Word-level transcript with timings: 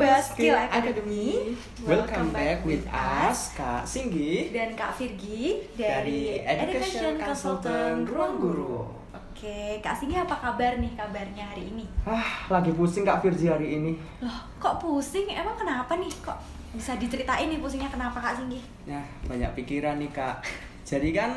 Sobat 0.00 0.24
Skill 0.24 0.56
Academy. 0.56 1.52
Welcome 1.84 2.32
back 2.32 2.64
with 2.64 2.88
us, 2.88 3.52
Kak 3.52 3.84
Singgi 3.84 4.48
dan 4.48 4.72
Kak 4.72 4.96
Virgi 4.96 5.60
dari 5.76 6.40
Education 6.40 7.20
Consultant 7.20 8.08
Ruang 8.08 8.40
Guru. 8.40 8.80
Oke, 9.12 9.76
Kak 9.84 9.92
Singgi 9.92 10.16
apa 10.16 10.32
kabar 10.40 10.80
nih 10.80 10.96
kabarnya 10.96 11.52
hari 11.52 11.68
ini? 11.68 11.84
Ah, 12.08 12.48
lagi 12.48 12.72
pusing 12.72 13.04
Kak 13.04 13.20
Virgi 13.20 13.52
hari 13.52 13.76
ini. 13.76 13.92
Loh, 14.24 14.40
kok 14.56 14.80
pusing? 14.80 15.28
Emang 15.36 15.60
kenapa 15.60 15.92
nih? 16.00 16.08
Kok 16.24 16.40
bisa 16.72 16.96
diceritain 16.96 17.52
nih 17.52 17.60
pusingnya 17.60 17.92
kenapa 17.92 18.24
Kak 18.24 18.40
Singgi? 18.40 18.64
Nah, 18.88 19.04
banyak 19.28 19.52
pikiran 19.52 20.00
nih 20.00 20.08
Kak. 20.16 20.40
Jadi 20.88 21.12
kan 21.12 21.36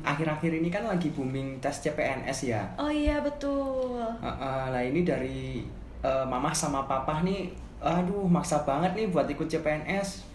akhir-akhir 0.00 0.64
ini 0.64 0.72
kan 0.72 0.88
lagi 0.88 1.12
booming 1.12 1.60
tes 1.60 1.84
CPNS 1.84 2.48
ya. 2.48 2.64
Oh 2.80 2.88
iya 2.88 3.20
betul. 3.20 4.00
Uh, 4.00 4.24
uh, 4.24 4.72
lah 4.72 4.80
ini 4.80 5.04
dari 5.04 5.60
uh, 6.02 6.24
mama 6.26 6.50
sama 6.54 6.84
papa 6.86 7.22
nih, 7.22 7.50
aduh 7.78 8.26
maksa 8.26 8.62
banget 8.66 8.94
nih 8.94 9.06
buat 9.10 9.26
ikut 9.30 9.46
CPNS. 9.46 10.26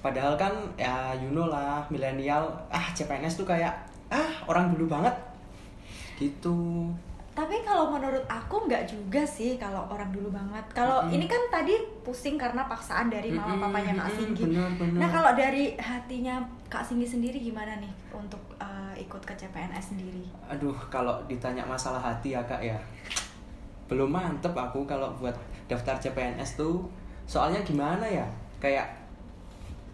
Padahal 0.00 0.38
kan 0.38 0.52
ya 0.78 1.14
you 1.18 1.32
know 1.32 1.48
lah 1.48 1.82
milenial, 1.92 2.46
ah 2.68 2.86
CPNS 2.94 3.40
tuh 3.40 3.46
kayak 3.48 3.72
ah 4.12 4.30
orang 4.46 4.72
dulu 4.74 4.90
banget. 4.90 5.14
Gitu. 6.16 6.88
Tapi 7.36 7.60
kalau 7.68 7.92
menurut 7.92 8.24
aku 8.24 8.64
nggak 8.64 8.88
juga 8.88 9.20
sih 9.20 9.60
kalau 9.60 9.84
orang 9.92 10.08
dulu 10.08 10.32
banget. 10.32 10.64
Kalau 10.72 11.04
Mm-mm. 11.04 11.20
ini 11.20 11.28
kan 11.28 11.42
tadi 11.52 11.76
pusing 12.00 12.40
karena 12.40 12.64
paksaan 12.64 13.12
dari 13.12 13.28
mama 13.28 13.52
Mm-mm, 13.52 13.64
papanya 13.68 13.92
Kak 14.00 14.10
Singgi. 14.16 14.56
Nah 14.96 15.08
kalau 15.12 15.36
dari 15.36 15.76
hatinya 15.76 16.40
Kak 16.72 16.80
Singgi 16.80 17.04
sendiri 17.04 17.36
gimana 17.36 17.76
nih 17.76 17.92
untuk 18.16 18.40
uh, 18.56 18.96
ikut 18.96 19.20
ke 19.20 19.36
CPNS 19.36 19.92
sendiri? 19.92 20.24
Aduh, 20.48 20.72
kalau 20.88 21.20
ditanya 21.28 21.68
masalah 21.68 22.00
hati 22.00 22.32
ya 22.32 22.40
kak 22.48 22.64
ya 22.64 22.80
Belum 23.86 24.10
mantep 24.10 24.52
aku 24.52 24.82
kalau 24.84 25.10
buat 25.18 25.34
daftar 25.70 25.98
CPNS 25.98 26.58
tuh. 26.58 26.82
Soalnya 27.26 27.62
gimana 27.66 28.06
ya, 28.06 28.26
kayak 28.62 28.86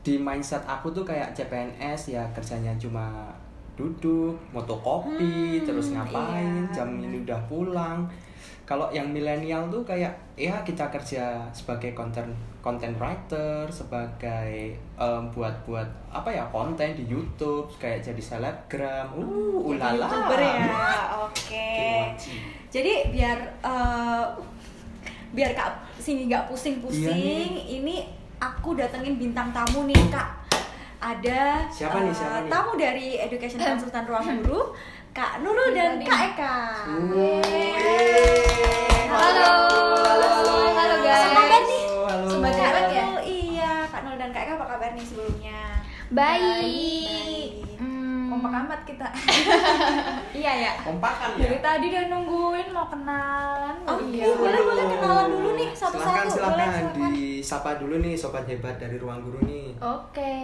di 0.02 0.18
mindset 0.18 0.60
aku 0.66 0.90
tuh 0.90 1.06
kayak 1.06 1.30
CPNS 1.32 2.12
ya 2.12 2.24
kerjanya 2.34 2.74
cuma 2.76 3.30
duduk, 3.72 4.36
motokopi, 4.52 5.58
Hmm, 5.58 5.64
terus 5.64 5.96
ngapain, 5.96 6.68
iya, 6.68 6.74
jam 6.74 6.88
ini 7.00 7.24
udah 7.24 7.40
pulang. 7.48 8.04
Kalau 8.68 8.92
yang 8.92 9.08
milenial 9.10 9.66
tuh 9.72 9.82
kayak 9.82 10.12
ya 10.36 10.60
kita 10.62 10.92
kerja 10.92 11.40
sebagai 11.50 11.96
content 11.96 12.28
content 12.62 12.94
writer 12.94 13.66
sebagai 13.66 14.78
em, 14.94 15.22
buat-buat 15.28 15.84
apa 16.08 16.30
ya 16.30 16.46
konten 16.48 16.94
di 16.94 17.04
YouTube 17.04 17.66
kayak 17.76 18.00
jadi 18.00 18.22
selebgram 18.22 19.12
uh 19.12 19.58
ulala 19.60 19.98
youtuber 19.98 20.38
ya, 20.38 20.54
oke. 21.20 21.42
Kimochi. 21.50 22.38
Jadi 22.70 22.92
biar 23.10 23.36
uh, 23.60 24.30
biar 25.30 25.52
kak 25.52 25.82
sini 25.98 26.24
nggak 26.24 26.46
pusing-pusing, 26.46 27.58
Iya 27.58 27.76
ini 27.76 28.06
aku 28.38 28.72
datengin 28.72 29.18
bintang 29.18 29.50
tamu 29.50 29.84
nih 29.84 29.98
kak. 30.06 30.40
Ada 31.02 31.66
Siapa 31.66 31.98
nih, 31.98 32.08
uh, 32.08 32.14
siapa 32.14 32.36
nih? 32.46 32.48
tamu 32.48 32.70
dari 32.78 33.18
Education 33.18 33.58
Consultant 33.66 34.06
Ruang 34.06 34.38
Guru, 34.38 34.70
Kak 35.10 35.42
Nurul 35.42 35.74
dan 35.74 35.98
Iya, 35.98 36.06
Kak. 36.06 36.20
Eka. 36.30 36.56
Yeay. 37.10 39.10
Halo. 39.10 39.50
Halo, 39.98 40.30
sebelumnya? 45.24 45.62
Baik. 46.08 46.42
Baik. 46.42 47.50
Hmm. 47.78 48.28
Kompak 48.28 48.52
amat 48.58 48.80
kita. 48.82 49.08
Iya 50.32 50.48
ya. 50.58 50.72
Kompakan 50.80 51.36
Dari 51.36 51.54
ya 51.54 51.60
tadi 51.60 51.86
udah 51.86 52.04
nungguin 52.08 52.68
mau 52.70 52.88
kenalan. 52.88 53.76
Oke, 53.84 54.16
Iya. 54.16 54.32
boleh 54.32 54.60
boleh 54.62 54.84
kenalan 54.88 55.28
dulu 55.28 55.50
nih 55.54 55.68
Silakan 55.70 55.92
satu-satu. 55.92 56.32
silakan 56.32 56.56
Boleh 56.56 56.68
silakan. 56.72 57.10
disapa 57.12 57.70
dulu 57.76 57.94
nih 57.98 58.14
sobat 58.14 58.44
hebat 58.44 58.76
dari 58.76 58.96
ruang 58.96 59.20
guru 59.20 59.38
nih 59.44 59.76
Oke, 59.78 60.36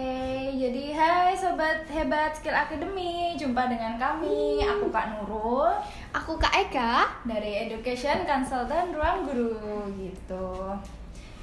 jadi 0.53 0.83
hai 0.93 1.33
sobat 1.33 1.83
hebat 1.87 2.31
Skill 2.31 2.53
Academy, 2.53 3.33
jumpa 3.33 3.65
dengan 3.65 3.97
kami. 3.97 4.61
Aku 4.61 4.87
Kak 4.87 5.05
Nurul 5.11 5.73
Aku 6.11 6.37
Kak 6.37 6.53
Eka. 6.53 7.09
dari 7.23 7.65
Education 7.65 8.23
Consultant 8.23 8.91
Ruang 8.91 9.25
Guru 9.25 9.57
gitu. 9.95 10.47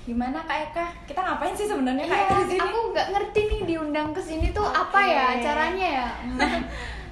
Gimana 0.07 0.39
Kak 0.47 0.71
Eka? 0.71 0.87
Kita 1.03 1.19
ngapain 1.19 1.51
sih 1.51 1.67
sebenarnya 1.67 2.07
Kak 2.07 2.21
Eka 2.31 2.35
di 2.47 2.55
sini? 2.55 2.63
Iya, 2.63 2.71
aku 2.71 2.81
nggak 2.95 3.09
ngerti 3.11 3.41
nih 3.51 3.61
diundang 3.67 4.09
ke 4.15 4.23
sini 4.23 4.47
tuh 4.55 4.63
Oke. 4.63 4.79
apa 4.79 5.01
ya 5.03 5.27
caranya 5.43 5.87
ya. 6.01 6.07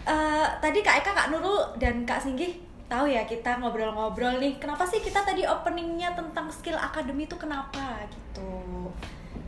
Eh, 0.05 0.47
tadi 0.61 0.85
Kak 0.85 1.01
Eka, 1.01 1.17
Kak 1.17 1.33
Nurul, 1.33 1.65
dan 1.81 2.05
Kak 2.05 2.21
Singgi 2.21 2.61
tahu 2.93 3.09
ya 3.09 3.25
kita 3.25 3.57
ngobrol-ngobrol 3.57 4.37
nih. 4.37 4.61
Kenapa 4.61 4.85
sih 4.85 5.01
kita 5.01 5.25
tadi 5.25 5.49
openingnya 5.49 6.13
tentang 6.13 6.53
skill 6.53 6.77
akademi 6.77 7.25
itu 7.25 7.33
kenapa 7.41 8.05
gitu? 8.13 8.93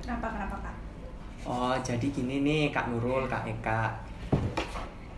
Kenapa 0.00 0.32
kenapa 0.32 0.56
Kak? 0.64 0.76
Oh, 1.44 1.76
jadi 1.84 2.08
gini 2.08 2.40
nih 2.40 2.72
Kak 2.72 2.88
Nurul, 2.88 3.28
Kak 3.28 3.44
Eka. 3.44 4.00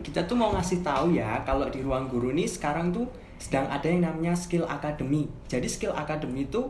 Kita 0.03 0.27
tuh 0.27 0.35
mau 0.35 0.51
ngasih 0.51 0.83
tahu 0.83 1.15
ya 1.15 1.39
kalau 1.47 1.71
di 1.71 1.87
ruang 1.87 2.11
guru 2.11 2.35
nih 2.35 2.51
sekarang 2.51 2.91
tuh 2.91 3.07
sedang 3.39 3.71
ada 3.71 3.87
yang 3.87 4.03
namanya 4.03 4.35
skill 4.35 4.67
academy. 4.67 5.31
Jadi 5.47 5.71
skill 5.71 5.95
academy 5.95 6.51
itu 6.51 6.67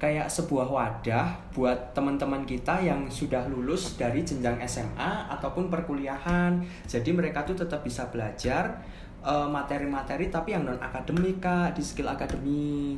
kayak 0.00 0.32
sebuah 0.32 0.64
wadah 0.72 1.52
buat 1.52 1.92
teman-teman 1.92 2.48
kita 2.48 2.80
yang 2.80 3.12
sudah 3.12 3.44
lulus 3.52 4.00
dari 4.00 4.24
jenjang 4.24 4.56
SMA 4.64 5.28
ataupun 5.28 5.68
perkuliahan. 5.68 6.64
Jadi 6.88 7.12
mereka 7.12 7.44
tuh 7.44 7.60
tetap 7.60 7.84
bisa 7.84 8.08
belajar 8.08 8.80
eh, 9.20 9.48
materi-materi 9.52 10.32
tapi 10.32 10.56
yang 10.56 10.64
non 10.64 10.80
akademik 10.80 11.44
Kak 11.44 11.76
di 11.76 11.84
skill 11.84 12.08
academy. 12.08 12.96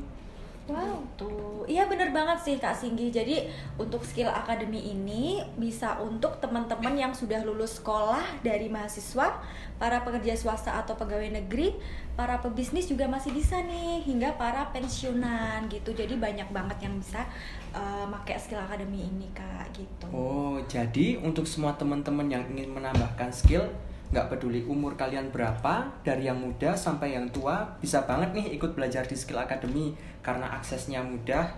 Wow, 0.71 1.03
tuh. 1.19 1.67
Iya 1.67 1.91
bener 1.91 2.15
banget 2.15 2.39
sih 2.39 2.56
Kak 2.62 2.75
Singgi. 2.78 3.11
Jadi 3.11 3.50
untuk 3.75 4.06
skill 4.06 4.31
akademi 4.31 4.78
ini 4.78 5.43
bisa 5.59 5.99
untuk 5.99 6.39
teman-teman 6.39 6.95
yang 6.95 7.11
sudah 7.11 7.43
lulus 7.43 7.83
sekolah 7.83 8.23
dari 8.47 8.71
mahasiswa, 8.71 9.43
para 9.83 9.99
pekerja 10.06 10.39
swasta 10.39 10.78
atau 10.78 10.95
pegawai 10.95 11.34
negeri, 11.43 11.75
para 12.15 12.39
pebisnis 12.39 12.87
juga 12.87 13.11
masih 13.11 13.34
bisa 13.34 13.59
nih, 13.59 14.06
hingga 14.06 14.39
para 14.39 14.71
pensiunan 14.71 15.67
gitu. 15.67 15.91
Jadi 15.91 16.15
banyak 16.15 16.47
banget 16.55 16.78
yang 16.87 16.95
bisa 16.95 17.27
eh, 17.75 18.06
pakai 18.06 18.39
skill 18.39 18.62
akademi 18.62 19.03
ini 19.03 19.27
Kak 19.34 19.75
gitu. 19.75 20.06
Oh, 20.15 20.62
jadi 20.71 21.19
untuk 21.19 21.45
semua 21.51 21.75
teman-teman 21.75 22.31
yang 22.31 22.47
ingin 22.55 22.71
menambahkan 22.71 23.34
skill, 23.34 23.67
nggak 24.12 24.28
peduli 24.28 24.61
umur 24.69 24.93
kalian 24.93 25.33
berapa, 25.33 25.89
dari 26.05 26.28
yang 26.28 26.37
muda 26.37 26.77
sampai 26.77 27.17
yang 27.17 27.27
tua, 27.33 27.65
bisa 27.81 28.05
banget 28.05 28.37
nih 28.37 28.61
ikut 28.61 28.77
belajar 28.77 29.09
di 29.09 29.17
Skill 29.17 29.41
Academy 29.41 29.97
karena 30.21 30.53
aksesnya 30.53 31.00
mudah, 31.00 31.49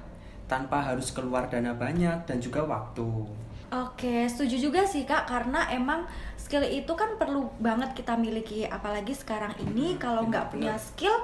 tanpa 0.47 0.79
harus 0.79 1.11
keluar 1.11 1.51
dana 1.51 1.75
banyak 1.75 2.23
dan 2.31 2.39
juga 2.39 2.63
waktu. 2.63 3.27
Oke, 3.75 4.31
setuju 4.31 4.71
juga 4.71 4.87
sih 4.87 5.03
Kak. 5.03 5.27
Karena 5.27 5.67
emang 5.75 6.07
skill 6.39 6.63
itu 6.63 6.95
kan 6.95 7.19
perlu 7.19 7.51
banget 7.59 7.91
kita 7.91 8.15
miliki. 8.15 8.63
Apalagi 8.71 9.11
sekarang 9.11 9.51
ini 9.59 9.99
kalau 9.99 10.31
nggak 10.31 10.55
punya 10.55 10.79
skill 10.79 11.17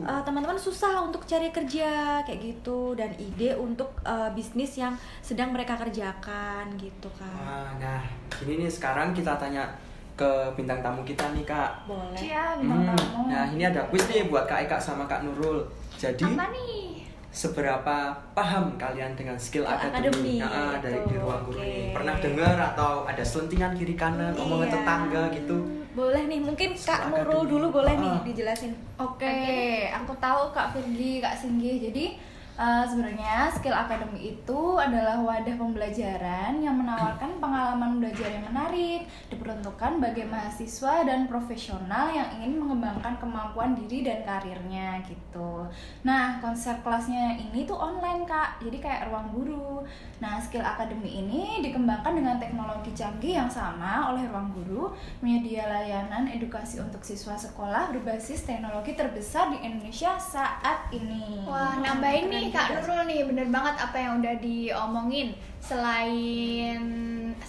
eh, 0.00 0.22
teman-teman 0.24 0.56
susah 0.56 1.04
untuk 1.04 1.28
cari 1.28 1.52
kerja 1.52 2.24
kayak 2.24 2.40
gitu. 2.40 2.96
Dan 2.96 3.12
ide 3.20 3.52
untuk 3.52 3.92
eh, 4.00 4.32
bisnis 4.32 4.80
yang 4.80 4.96
sedang 5.20 5.52
mereka 5.52 5.76
kerjakan 5.76 6.72
gitu 6.80 7.12
Kak. 7.20 7.36
Wah, 7.36 7.76
nah 7.76 8.00
ini 8.48 8.64
nih 8.64 8.72
sekarang 8.72 9.12
kita 9.12 9.36
tanya 9.36 9.68
ke 10.20 10.30
bintang 10.52 10.84
tamu 10.84 11.00
kita 11.00 11.32
nih 11.32 11.42
kak. 11.42 11.88
Boleh. 11.88 12.12
Iya, 12.14 12.60
bintang 12.60 12.80
Hmm, 12.82 12.92
tamu. 12.92 13.20
Nah 13.26 13.44
ini 13.48 13.62
ada 13.62 13.88
quiz 13.88 14.04
nih 14.04 14.28
buat 14.28 14.44
kak 14.44 14.68
Eka 14.68 14.76
sama 14.76 15.04
kak 15.04 15.24
Nurul. 15.24 15.64
Jadi 15.96 16.24
Apa 16.26 16.52
nih? 16.52 17.00
seberapa 17.30 17.96
paham 18.34 18.74
kalian 18.74 19.14
dengan 19.14 19.38
skill 19.38 19.62
Skill 19.62 19.70
academy, 19.70 20.36
academy, 20.36 20.42
Nah, 20.42 20.76
dari 20.78 20.98
di 20.98 21.08
gitu, 21.08 21.22
ruang 21.22 21.40
guru 21.42 21.56
oke. 21.56 21.64
ini? 21.64 21.94
Pernah 21.94 22.14
dengar 22.18 22.56
atau 22.68 22.92
ada 23.04 23.22
selentingan 23.22 23.72
kiri 23.72 23.94
kanan 23.94 24.34
omongan 24.34 24.66
Iya. 24.66 24.74
tetangga 24.76 25.22
gitu? 25.32 25.56
Boleh 25.90 26.22
nih, 26.26 26.38
mungkin 26.38 26.70
Kak 26.76 27.00
Nurul 27.08 27.42
dulu 27.46 27.66
boleh 27.72 27.94
nih 27.94 28.12
Ah. 28.12 28.22
dijelasin. 28.22 28.72
Oke, 28.96 29.34
aku 29.88 30.12
tahu 30.16 30.50
Kak 30.50 30.70
Firgi, 30.70 31.18
Kak 31.18 31.34
Singgi. 31.34 31.80
Jadi 31.80 32.04
eh, 32.60 32.84
sebenarnya 32.84 33.48
skill 33.56 33.72
academy 33.72 34.36
itu 34.36 34.60
adalah 34.76 35.16
wadah 35.24 35.56
pembelajaran 35.56 36.60
yang 36.60 36.76
menawarkan 36.76 37.40
pengalaman 37.40 37.96
belajar 37.96 38.28
yang 38.28 38.44
menarik, 38.44 39.08
diperuntukkan 39.32 39.96
bagi 39.96 40.28
mahasiswa 40.28 41.08
dan 41.08 41.24
profesional 41.24 42.12
yang 42.12 42.28
ingin 42.36 42.60
mengembangkan 42.60 43.16
kemampuan 43.16 43.72
diri 43.72 44.04
dan 44.04 44.20
karirnya 44.28 45.00
gitu. 45.08 45.64
Nah, 46.04 46.36
konsep 46.44 46.84
kelasnya 46.84 47.40
ini 47.40 47.64
tuh 47.64 47.80
online 47.80 48.28
Kak, 48.28 48.60
jadi 48.60 48.76
kayak 48.76 49.02
ruang 49.08 49.32
guru. 49.32 49.80
Nah, 50.20 50.36
skill 50.36 50.60
academy 50.60 51.24
ini 51.24 51.64
dikembangkan 51.64 52.12
dengan 52.12 52.36
teknologi 52.36 52.92
canggih 52.92 53.40
yang 53.40 53.48
sama 53.48 54.12
oleh 54.12 54.28
ruang 54.28 54.52
guru, 54.52 54.92
menyedia 55.24 55.64
layanan 55.64 56.28
edukasi 56.28 56.76
untuk 56.76 57.00
siswa 57.00 57.32
sekolah 57.32 57.88
berbasis 57.96 58.44
teknologi 58.44 58.92
terbesar 58.92 59.48
di 59.48 59.64
Indonesia 59.64 60.20
saat 60.20 60.92
ini. 60.92 61.48
Wah, 61.48 61.80
nih 61.80 62.49
juga 62.49 62.49
Kak 62.50 62.74
Nurul 62.74 63.06
nih, 63.06 63.22
bener 63.22 63.46
banget 63.46 63.78
apa 63.78 63.96
yang 63.96 64.18
udah 64.18 64.34
diomongin. 64.42 65.38
Selain 65.60 66.80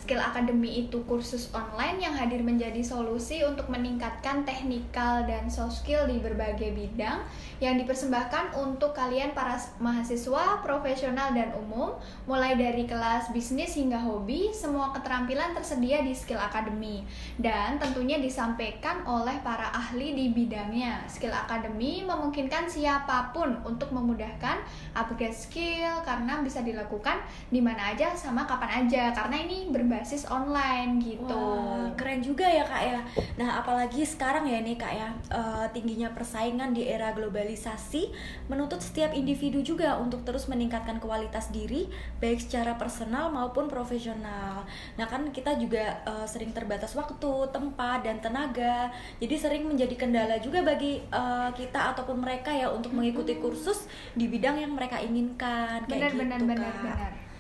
Skill 0.04 0.20
Academy 0.20 0.88
itu 0.88 1.04
kursus 1.08 1.48
online 1.56 2.04
yang 2.04 2.16
hadir 2.16 2.44
menjadi 2.44 2.84
solusi 2.84 3.44
untuk 3.48 3.72
meningkatkan 3.72 4.44
teknikal 4.44 5.24
dan 5.24 5.48
soft 5.48 5.84
skill 5.84 6.08
di 6.08 6.20
berbagai 6.20 6.76
bidang 6.76 7.24
yang 7.64 7.78
dipersembahkan 7.78 8.58
untuk 8.58 8.92
kalian 8.98 9.32
para 9.38 9.56
mahasiswa, 9.78 10.60
profesional 10.66 11.32
dan 11.32 11.54
umum, 11.54 11.96
mulai 12.26 12.58
dari 12.58 12.90
kelas 12.90 13.30
bisnis 13.32 13.78
hingga 13.78 14.02
hobi, 14.02 14.52
semua 14.52 14.90
keterampilan 14.92 15.54
tersedia 15.54 16.02
di 16.02 16.12
Skill 16.18 16.42
Academy 16.42 17.06
dan 17.38 17.78
tentunya 17.78 18.18
disampaikan 18.18 19.06
oleh 19.06 19.38
para 19.46 19.70
ahli 19.70 20.18
di 20.18 20.26
bidangnya. 20.34 21.06
Skill 21.06 21.34
Academy 21.34 22.02
memungkinkan 22.02 22.66
siapa 22.66 23.30
pun 23.30 23.62
untuk 23.62 23.94
memudahkan 23.94 24.58
upgrade 24.98 25.38
skill 25.38 26.02
karena 26.02 26.42
bisa 26.42 26.66
dilakukan 26.66 27.22
di 27.54 27.62
mana 27.62 27.94
aja 27.94 28.01
sama 28.18 28.50
kapan 28.50 28.86
aja 28.86 29.14
karena 29.14 29.38
ini 29.46 29.70
berbasis 29.70 30.26
online 30.26 30.98
gitu. 30.98 31.30
Wah, 31.30 31.94
keren 31.94 32.26
juga 32.26 32.50
ya 32.50 32.66
kak 32.66 32.84
ya. 32.84 33.00
Nah 33.38 33.62
apalagi 33.62 34.02
sekarang 34.02 34.50
ya 34.50 34.58
nih 34.64 34.78
kak 34.80 34.94
ya 34.94 35.10
eh, 35.30 35.66
tingginya 35.76 36.10
persaingan 36.10 36.74
di 36.74 36.90
era 36.90 37.14
globalisasi 37.14 38.10
menuntut 38.50 38.82
setiap 38.82 39.14
individu 39.14 39.62
juga 39.62 40.02
untuk 40.02 40.26
terus 40.26 40.50
meningkatkan 40.50 40.98
kualitas 40.98 41.54
diri 41.54 41.86
baik 42.18 42.42
secara 42.42 42.74
personal 42.80 43.30
maupun 43.30 43.70
profesional. 43.70 44.66
Nah 44.98 45.06
kan 45.06 45.30
kita 45.30 45.60
juga 45.62 46.02
eh, 46.08 46.26
sering 46.26 46.56
terbatas 46.56 46.98
waktu, 46.98 47.54
tempat 47.54 48.06
dan 48.08 48.18
tenaga. 48.18 48.90
Jadi 49.22 49.36
sering 49.38 49.64
menjadi 49.70 49.94
kendala 49.94 50.42
juga 50.42 50.66
bagi 50.66 51.04
eh, 51.04 51.50
kita 51.54 51.94
ataupun 51.94 52.24
mereka 52.24 52.50
ya 52.56 52.74
untuk 52.74 52.96
mengikuti 52.96 53.38
kursus 53.38 53.86
di 54.18 54.26
bidang 54.26 54.58
yang 54.58 54.74
mereka 54.74 54.98
inginkan. 54.98 55.86
Kayak 55.86 56.14
Benar 56.14 56.14
benar 56.18 56.40
gitu, 56.40 56.50
benar 56.50 56.72
Kak. 56.72 56.84
benar. 56.84 57.31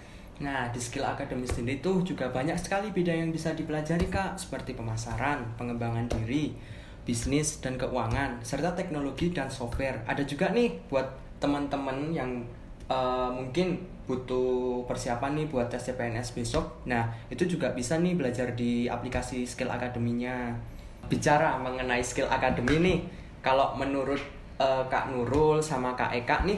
Nah, 0.41 0.73
di 0.73 0.81
skill 0.81 1.05
akademi 1.05 1.45
sendiri 1.45 1.77
tuh 1.85 2.01
juga 2.01 2.33
banyak 2.33 2.57
sekali 2.57 2.89
bidang 2.89 3.29
yang 3.29 3.31
bisa 3.31 3.53
dipelajari 3.53 4.09
kak, 4.09 4.41
seperti 4.41 4.73
pemasaran, 4.73 5.45
pengembangan 5.53 6.09
diri, 6.09 6.57
bisnis 7.05 7.61
dan 7.61 7.77
keuangan, 7.77 8.41
serta 8.41 8.73
teknologi 8.73 9.29
dan 9.29 9.53
software. 9.53 10.01
Ada 10.09 10.25
juga 10.25 10.49
nih 10.49 10.81
buat 10.89 11.05
teman-teman 11.37 12.09
yang 12.09 12.41
eh, 12.89 13.29
mungkin 13.29 13.85
butuh 14.09 14.81
persiapan 14.89 15.37
nih 15.37 15.47
buat 15.47 15.69
tes 15.69 15.85
CPNS 15.85 16.33
besok. 16.33 16.89
Nah, 16.89 17.13
itu 17.29 17.45
juga 17.45 17.69
bisa 17.77 18.01
nih 18.01 18.17
belajar 18.17 18.57
di 18.57 18.89
aplikasi 18.89 19.45
skill 19.45 19.69
akademinya. 19.69 20.57
Bicara 21.05 21.61
mengenai 21.61 22.01
skill 22.01 22.25
akademi 22.25 22.81
nih, 22.81 22.97
kalau 23.45 23.77
menurut 23.77 24.19
eh, 24.57 24.83
Kak 24.89 25.13
Nurul 25.13 25.61
sama 25.61 25.93
Kak 25.93 26.17
Eka 26.17 26.49
nih, 26.49 26.57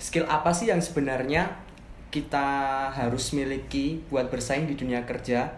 skill 0.00 0.24
apa 0.24 0.48
sih 0.48 0.72
yang 0.72 0.80
sebenarnya 0.80 1.67
kita 2.08 2.48
harus 2.88 3.36
miliki 3.36 4.00
buat 4.08 4.32
bersaing 4.32 4.64
di 4.64 4.74
dunia 4.74 5.04
kerja. 5.04 5.48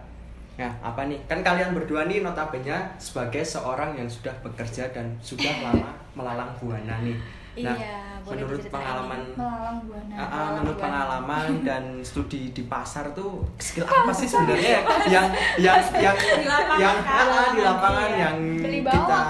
Nah, 0.59 0.71
apa 0.83 1.07
nih? 1.07 1.17
Kan 1.25 1.41
kalian 1.41 1.71
berdua 1.71 2.05
nih 2.05 2.19
notabene 2.19 2.93
sebagai 2.99 3.41
seorang 3.41 3.95
yang 3.95 4.05
sudah 4.05 4.35
bekerja 4.43 4.91
dan 4.91 5.15
sudah 5.23 5.51
lama 5.63 5.95
melalang 6.13 6.51
buana 6.59 6.99
nih. 7.01 7.15
Nah, 7.53 7.75
Iya, 7.75 7.99
boleh 8.23 8.47
menurut 8.47 8.63
pengalaman 8.65 9.21
melalang 9.35 9.77
buana 9.83 10.13
Ah, 10.13 10.21
ah, 10.21 10.23
melalang 10.23 10.51
menurut 10.55 10.71
buana. 10.71 10.85
pengalaman 10.87 11.47
dan 11.67 11.83
studi 11.99 12.41
di 12.49 12.63
pasar 12.63 13.11
tuh 13.11 13.43
skill 13.57 13.83
apa 13.83 14.07
sih 14.09 14.23
sebenarnya 14.23 14.79
yang 15.09 15.27
yang 15.59 15.75
yang 15.91 16.15
Di 16.15 16.47
lapangan, 16.47 16.79
yang 16.79 16.95
Kak. 16.97 17.11
ah, 17.11 17.27
ah, 17.27 17.47
di 17.49 17.59
lapangan 17.61 18.07
Iya. 18.07 18.19
yang 18.21 18.37
Beli 18.57 18.79
kita 18.81 19.21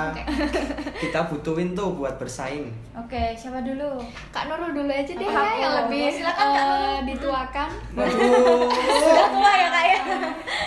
kita 0.99 1.19
butuhin 1.25 1.73
tuh 1.73 1.89
buat 1.91 2.13
bersaing. 2.15 2.69
oke 2.93 3.23
siapa 3.33 3.59
dulu 3.59 3.89
Kak 4.29 4.43
Nurul 4.45 4.69
dulu 4.75 4.91
aja 4.91 5.11
deh 5.11 5.25
Apa 5.25 5.41
ya 5.41 5.53
yang 5.57 5.73
lebih 5.81 6.05
Silakan, 6.11 6.37
Kak 6.37 6.45
eh, 6.45 6.61
Nurul. 6.61 7.01
dituakan. 7.07 7.69
Waduh. 7.97 8.69
Sudah 9.01 9.27
tua 9.31 9.51
ya 9.55 9.67
kak 9.67 9.85
ya. 9.87 9.99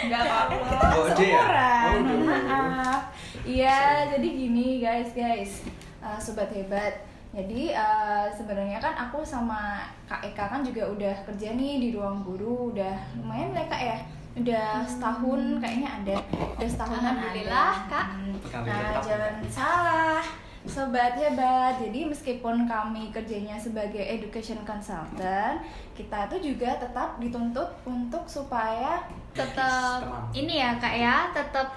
nggak 0.04 0.20
apa-apa 0.20 0.86
Oh, 0.92 1.06
dia 1.08 1.22
ya? 1.22 1.38
seumuran 1.38 2.02
Oh, 2.02 2.18
maaf 2.24 3.00
iya 3.44 3.78
jadi 4.10 4.26
gini 4.28 4.66
guys 4.80 5.14
guys 5.14 5.62
Eh, 6.00 6.18
sobat 6.18 6.50
hebat 6.50 6.92
jadi 7.34 7.62
eh, 7.74 8.26
sebenarnya 8.30 8.78
kan 8.78 8.94
aku 8.94 9.26
sama 9.26 9.82
kak 10.06 10.22
Eka 10.22 10.46
kan 10.46 10.62
juga 10.62 10.86
udah 10.86 11.14
kerja 11.26 11.58
nih 11.58 11.82
di 11.82 11.88
ruang 11.90 12.22
guru 12.22 12.70
udah 12.70 12.94
lumayan 13.18 13.50
lah 13.50 13.66
kak 13.66 13.82
ya 13.82 13.98
udah 14.34 14.82
setahun 14.82 15.62
kayaknya 15.62 15.90
ada 16.02 16.16
udah 16.58 16.68
setahunan 16.70 17.14
Alhamdulillah, 17.14 17.70
ada. 17.70 17.90
Kak. 17.90 18.06
Hmm. 18.10 18.34
Nah 18.66 18.90
jangan 18.98 19.34
salah 19.46 20.24
Sobat 20.64 21.12
hebat, 21.20 21.76
jadi 21.76 22.08
meskipun 22.08 22.64
kami 22.64 23.12
kerjanya 23.12 23.60
sebagai 23.60 24.00
education 24.00 24.56
consultant, 24.64 25.60
kita 25.92 26.24
tuh 26.24 26.40
juga 26.40 26.80
tetap 26.80 27.20
dituntut 27.20 27.68
untuk 27.84 28.24
supaya 28.24 29.04
Tetap 29.36 30.32
ini 30.32 30.64
ya 30.64 30.80
Kak 30.80 30.94
ya, 30.96 31.28
tetap 31.36 31.68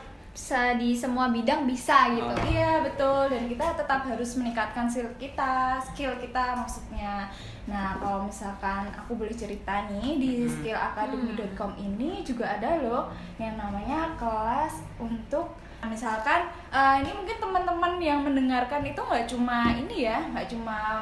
di 0.78 0.94
semua 0.94 1.34
bidang 1.34 1.66
bisa 1.66 2.14
gitu. 2.14 2.30
Ah. 2.30 2.46
Iya 2.46 2.72
betul 2.86 3.34
dan 3.34 3.50
kita 3.50 3.74
tetap 3.74 4.06
harus 4.06 4.38
meningkatkan 4.38 4.86
skill 4.86 5.10
kita, 5.18 5.82
skill 5.82 6.14
kita 6.22 6.54
maksudnya. 6.54 7.26
Nah 7.66 7.98
kalau 7.98 8.24
misalkan 8.24 8.86
aku 8.94 9.18
boleh 9.18 9.34
cerita 9.34 9.90
nih 9.90 10.22
di 10.22 10.32
Hmm. 10.46 10.54
skillacademy.com 10.54 11.74
ini 11.76 12.22
juga 12.22 12.54
ada 12.54 12.78
loh 12.80 13.10
yang 13.42 13.58
namanya 13.58 14.14
kelas 14.16 14.86
untuk 15.02 15.58
misalkan 15.84 16.46
eh, 16.70 17.02
ini 17.02 17.12
mungkin 17.14 17.38
teman-teman 17.38 17.94
yang 17.98 18.22
mendengarkan 18.22 18.86
itu 18.86 18.98
nggak 18.98 19.26
cuma 19.26 19.74
ini 19.74 20.06
ya, 20.06 20.22
nggak 20.32 20.48
cuma 20.54 21.02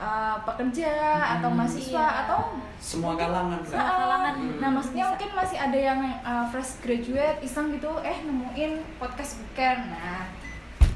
eh, 0.00 0.36
pekerja 0.42 0.90
atau 1.36 1.48
Hmm. 1.48 1.58
mahasiswa 1.58 2.00
Iya. 2.00 2.20
atau 2.24 2.40
Semua 2.80 3.12
kalangan 3.12 3.60
Semua 3.60 3.92
kalangan. 3.94 4.34
Nah, 4.56 4.70
maksudnya 4.72 5.04
Bisa. 5.04 5.10
mungkin 5.12 5.30
masih 5.36 5.58
ada 5.60 5.76
yang 5.78 6.00
uh, 6.24 6.48
fresh 6.48 6.80
graduate 6.80 7.38
iseng 7.40 7.68
gitu, 7.70 7.92
eh 8.00 8.16
nemuin 8.24 8.72
podcast 8.96 9.36
weekend. 9.36 9.92
Nah, 9.92 10.24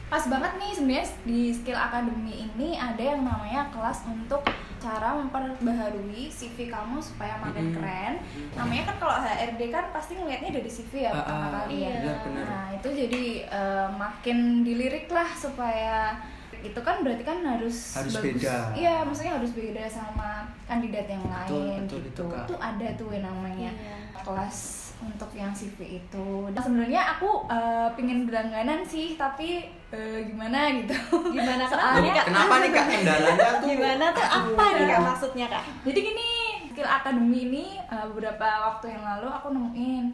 pas 0.05 0.25
banget 0.25 0.53
nih 0.57 0.73
sebenarnya 0.73 1.07
di 1.23 1.53
Skill 1.53 1.77
Academy 1.77 2.49
ini 2.49 2.75
ada 2.75 3.03
yang 3.03 3.21
namanya 3.21 3.69
kelas 3.69 4.05
untuk 4.07 4.41
cara 4.79 5.17
memperbaharui 5.17 6.29
CV 6.29 6.69
kamu 6.69 7.01
supaya 7.01 7.37
makin 7.41 7.73
Mm-mm. 7.73 7.77
keren. 7.77 8.15
Namanya 8.53 8.83
kan 8.87 8.97
kalau 8.99 9.15
HRD 9.17 9.63
kan 9.69 9.85
pasti 9.91 10.13
ngeliatnya 10.15 10.51
dari 10.51 10.71
CV 10.71 10.93
ya 11.05 11.13
pertama 11.13 11.45
ah, 11.45 11.53
kali 11.65 11.77
ya. 11.83 11.93
iya, 12.01 12.15
benar. 12.21 12.45
Nah, 12.45 12.67
itu 12.73 12.89
jadi 12.89 13.25
uh, 13.49 13.89
makin 13.93 14.39
dilirik 14.61 15.09
lah 15.09 15.29
supaya 15.29 16.17
itu 16.65 16.81
kan 16.81 16.97
berarti 17.01 17.23
kan 17.23 17.39
harus 17.41 17.77
Harus 17.95 18.13
bagus. 18.17 18.41
beda. 18.41 18.57
Iya, 18.73 18.95
maksudnya 19.05 19.37
harus 19.37 19.53
beda 19.53 19.85
sama 19.85 20.29
kandidat 20.65 21.05
yang 21.07 21.21
Betul, 21.21 21.61
lain 21.61 21.81
betul 21.85 22.01
gitu. 22.01 22.09
itu, 22.11 22.23
Kak. 22.27 22.45
Itu 22.45 22.55
ada 22.59 22.89
tuh 22.97 23.09
yang 23.11 23.25
namanya 23.25 23.71
Iya. 23.71 23.97
kelas 24.19 24.59
untuk 24.97 25.31
yang 25.31 25.53
CV 25.53 26.01
itu. 26.01 26.27
Dan 26.51 26.63
sebenarnya 26.63 27.01
aku 27.13 27.45
eh, 27.47 27.89
pingin 27.93 28.25
berlangganan 28.25 28.81
sih, 28.83 29.15
tapi 29.15 29.69
eh, 29.91 30.19
gimana 30.25 30.73
gitu. 30.75 30.97
Gimana 31.31 31.63
kak? 31.63 31.77
Soalnya 31.77 32.13
Kak? 32.15 32.25
Kenapa 32.33 32.55
nih 32.59 32.71
kak 32.71 32.87
kendalanya 32.89 33.51
tuh? 33.61 33.69
Gimana 33.69 34.05
tuh 34.11 34.25
apa 34.25 34.65
nih 34.73 34.85
kak 34.87 35.01
maksudnya 35.05 35.47
kak? 35.47 35.65
Jadi 35.85 35.99
gini, 36.03 36.31
skill 36.73 36.89
academy 36.89 37.39
ini 37.45 37.65
eh, 37.79 38.05
beberapa 38.09 38.49
waktu 38.65 38.91
yang 38.91 39.05
lalu 39.05 39.29
aku 39.29 39.53
nemuin 39.53 40.05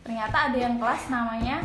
ternyata 0.00 0.48
ada 0.48 0.58
yang 0.58 0.74
kelas 0.76 1.08
namanya 1.08 1.60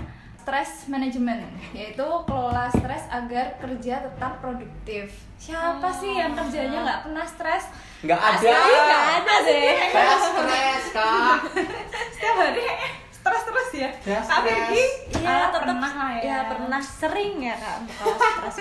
stress 0.46 0.86
management, 0.86 1.42
yaitu 1.74 2.06
kelola 2.30 2.70
stres 2.70 3.10
agar 3.10 3.58
kerja 3.58 3.98
tetap 4.00 4.38
produktif. 4.38 5.10
Siapa 5.36 5.90
sih 5.90 6.14
yang 6.14 6.38
kerjanya 6.38 6.86
nggak 6.86 7.00
pernah 7.02 7.26
stres? 7.26 7.66
Nggak 8.00 8.22
ada. 8.22 8.54
Nggak 8.62 9.06
ada 9.18 9.36
deh. 9.42 9.74
Saya 9.90 10.16
stres 10.22 10.84
kak. 10.94 11.38
Setiap 12.14 12.36
hari 12.38 12.62
stres 13.10 13.42
terus 13.42 13.70
ya. 13.74 13.90
Ya. 14.06 14.20
Vicky, 14.22 14.86
Iya 15.18 15.50
tetap 15.50 15.62
pernah 15.66 15.92
lah 15.92 16.12
ya. 16.14 16.22
ya 16.22 16.38
pernah 16.46 16.78
sering 16.78 17.42
ya 17.42 17.56
kak 17.58 17.78
kalau 17.92 18.14
stres. 18.54 18.58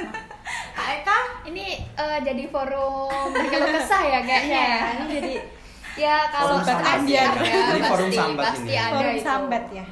Kak 0.72 0.88
Eka, 0.90 1.18
Ini 1.44 1.66
eh, 1.92 2.18
jadi 2.24 2.44
forum 2.48 3.28
berkeluh 3.28 3.70
kesah 3.70 4.02
ya 4.02 4.20
kayaknya. 4.24 4.56
Iya, 4.56 4.64
ya. 4.64 4.88
ini 4.96 5.06
jadi 5.12 5.34
Ya 5.94 6.16
kalau 6.26 6.58
pasti 6.58 6.74
sambat 6.74 6.90
ada 6.90 7.06
ya. 7.06 7.22
ya, 7.22 7.86
pasti, 7.86 8.16
sambat 8.18 8.44
pasti 8.50 8.66
ini. 8.66 8.74
ada 8.74 8.90
forum 8.90 9.12
itu. 9.12 9.22
sambat 9.22 9.64
ya. 9.70 9.84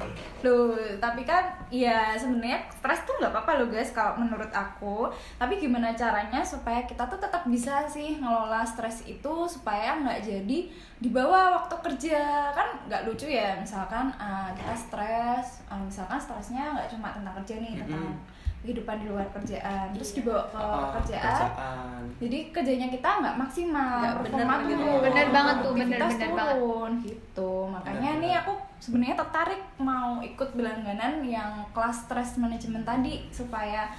Loh, 0.43 0.75
tapi 0.99 1.23
kan 1.23 1.55
ya 1.71 2.19
sebenarnya 2.19 2.67
stres 2.69 3.07
tuh 3.07 3.15
nggak 3.23 3.31
apa-apa 3.31 3.63
loh 3.63 3.69
guys 3.71 3.95
kalau 3.95 4.19
menurut 4.19 4.51
aku. 4.51 5.07
Tapi 5.39 5.63
gimana 5.63 5.95
caranya 5.95 6.43
supaya 6.43 6.83
kita 6.83 7.07
tuh 7.07 7.23
tetap 7.23 7.47
bisa 7.47 7.87
sih 7.87 8.19
ngelola 8.19 8.67
stres 8.67 9.07
itu 9.07 9.35
supaya 9.47 9.99
nggak 10.03 10.21
jadi 10.23 10.59
dibawa 10.99 11.63
waktu 11.63 11.75
kerja 11.83 12.51
kan 12.55 12.79
nggak 12.87 13.07
lucu 13.07 13.27
ya 13.27 13.59
misalkan 13.59 14.11
uh, 14.19 14.51
kita 14.55 14.75
stres, 14.75 15.67
uh, 15.71 15.83
misalkan 15.83 16.19
stresnya 16.19 16.75
nggak 16.75 16.91
cuma 16.91 17.15
tentang 17.15 17.35
kerja 17.43 17.55
nih 17.59 17.83
tentang 17.83 18.15
kehidupan 18.63 18.97
di 18.97 19.07
luar 19.07 19.27
kerjaan, 19.29 19.91
terus 19.91 20.15
dibawa 20.15 20.47
ke 20.47 20.55
Ah, 20.55 20.89
kerjaan. 20.95 21.27
kerjaan. 21.27 22.01
Jadi 22.17 22.39
kerjanya 22.49 22.89
kita 22.89 23.09
nggak 23.19 23.37
maksimal, 23.37 23.99
Nggak 24.01 24.17
performa 24.23 24.55
bener 24.57 24.69
gitu. 24.69 24.79
turun, 24.81 25.01
Bener 25.03 25.27
banget 25.29 25.57
tuh, 25.59 25.73
bener, 25.73 25.99
bener 25.99 26.01
banget. 26.31 26.57
turun, 26.57 26.93
gitu. 27.01 27.51
Makanya 27.69 28.11
Bener, 28.13 28.21
nih 28.21 28.31
bener. 28.31 28.41
aku 28.41 28.53
sebenarnya 28.79 29.17
tertarik 29.17 29.63
mau 29.77 30.11
ikut 30.21 30.49
berlangganan 30.53 31.13
yang 31.23 31.53
kelas 31.71 31.97
stress 32.03 32.31
management 32.37 32.83
tadi 32.83 33.27
supaya 33.29 33.91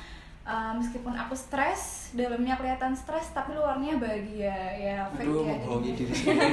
uh, 0.41 0.71
meskipun 0.73 1.11
aku 1.13 1.31
stres 1.33 1.81
dalamnya 2.13 2.55
kelihatan 2.55 2.91
stres 2.93 3.31
tapi 3.31 3.51
luarnya 3.53 3.95
bahagia 3.95 4.51
ya 4.73 4.97
fake 5.09 5.23
Aduh, 5.25 5.43
ya 5.45 5.55
diri 5.81 6.13
sendiri. 6.19 6.51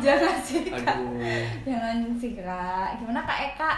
Jangan 0.00 0.36
sih 0.40 0.60
kak 0.64 0.82
Aduh. 0.84 1.42
jangan 1.62 1.96
sih 2.16 2.32
kak 2.34 2.88
gimana 2.98 3.20
kak 3.22 3.38
Eka 3.48 3.72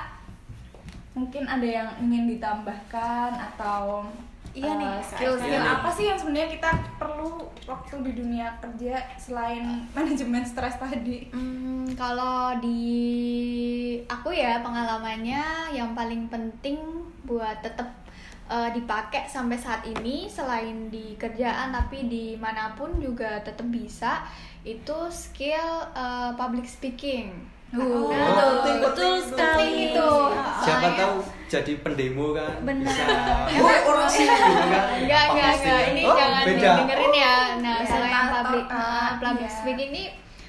mungkin 1.18 1.44
ada 1.44 1.66
yang 1.66 1.88
ingin 1.98 2.30
ditambahkan 2.30 3.30
atau 3.52 4.06
Iya 4.50 4.74
nih, 4.74 4.88
uh, 4.88 4.96
Kak 4.96 5.06
skill-skill 5.12 5.44
Eka. 5.44 5.54
Iya 5.54 5.60
nih. 5.60 5.76
apa 5.76 5.88
sih 5.92 6.04
yang 6.04 6.18
sebenarnya 6.18 6.50
kita 6.50 6.70
perlu 6.96 7.30
waktu 7.64 7.94
di 8.00 8.12
dunia 8.16 8.48
kerja 8.58 8.94
selain 9.14 9.64
manajemen 9.94 10.42
stres 10.42 10.74
tadi 10.74 11.30
Hmm, 11.30 11.86
kalau 11.94 12.56
di 12.58 12.82
aku 14.04 14.30
ya 14.30 14.58
pengalamannya 14.58 15.42
yang 15.70 15.92
paling 15.92 16.26
penting 16.26 16.80
buat 17.22 17.60
tetap 17.60 17.86
eh, 18.48 18.70
dipakai 18.72 19.28
sampai 19.28 19.54
saat 19.54 19.84
ini 19.84 20.26
selain 20.26 20.88
di 20.88 21.14
kerjaan 21.14 21.70
tapi 21.70 22.08
di 22.08 22.34
mana 22.34 22.72
pun 22.72 22.96
juga 22.98 23.38
tetap 23.40 23.68
bisa 23.68 24.24
itu 24.64 24.96
skill 25.08 25.66
eh, 25.92 26.30
public 26.34 26.64
speaking. 26.64 27.30
Oh, 27.68 28.08
Nah, 28.08 28.32
betul 28.32 28.48
sekali 28.64 28.80
penting 28.80 29.12
itu. 29.20 29.36
Siapa 30.88 31.00
tahu 31.04 31.16
jadi 31.48 31.72
pendemo 31.80 32.26
kan 32.36 32.52
Benar. 32.60 32.92
bisa. 32.92 33.04
Oh, 33.60 33.76
orasi 33.92 34.22
gitu 34.24 34.36
kan. 34.36 34.60
Enggak, 34.68 34.84
enggak, 35.00 35.24
Public 35.28 35.56
enggak. 35.56 35.82
Ini. 35.88 36.02
Oh, 36.04 36.16
jangan 36.16 36.42
beda. 36.44 36.72
dengerin 36.84 37.12
ya. 37.16 37.36
Nah, 37.60 37.74
Presentator, 37.80 38.08
selain 38.08 38.26
public 38.32 38.66
ah, 38.68 38.76
ah, 38.76 39.08
public 39.16 39.50
speaking 39.52 39.90
ini 39.96 40.04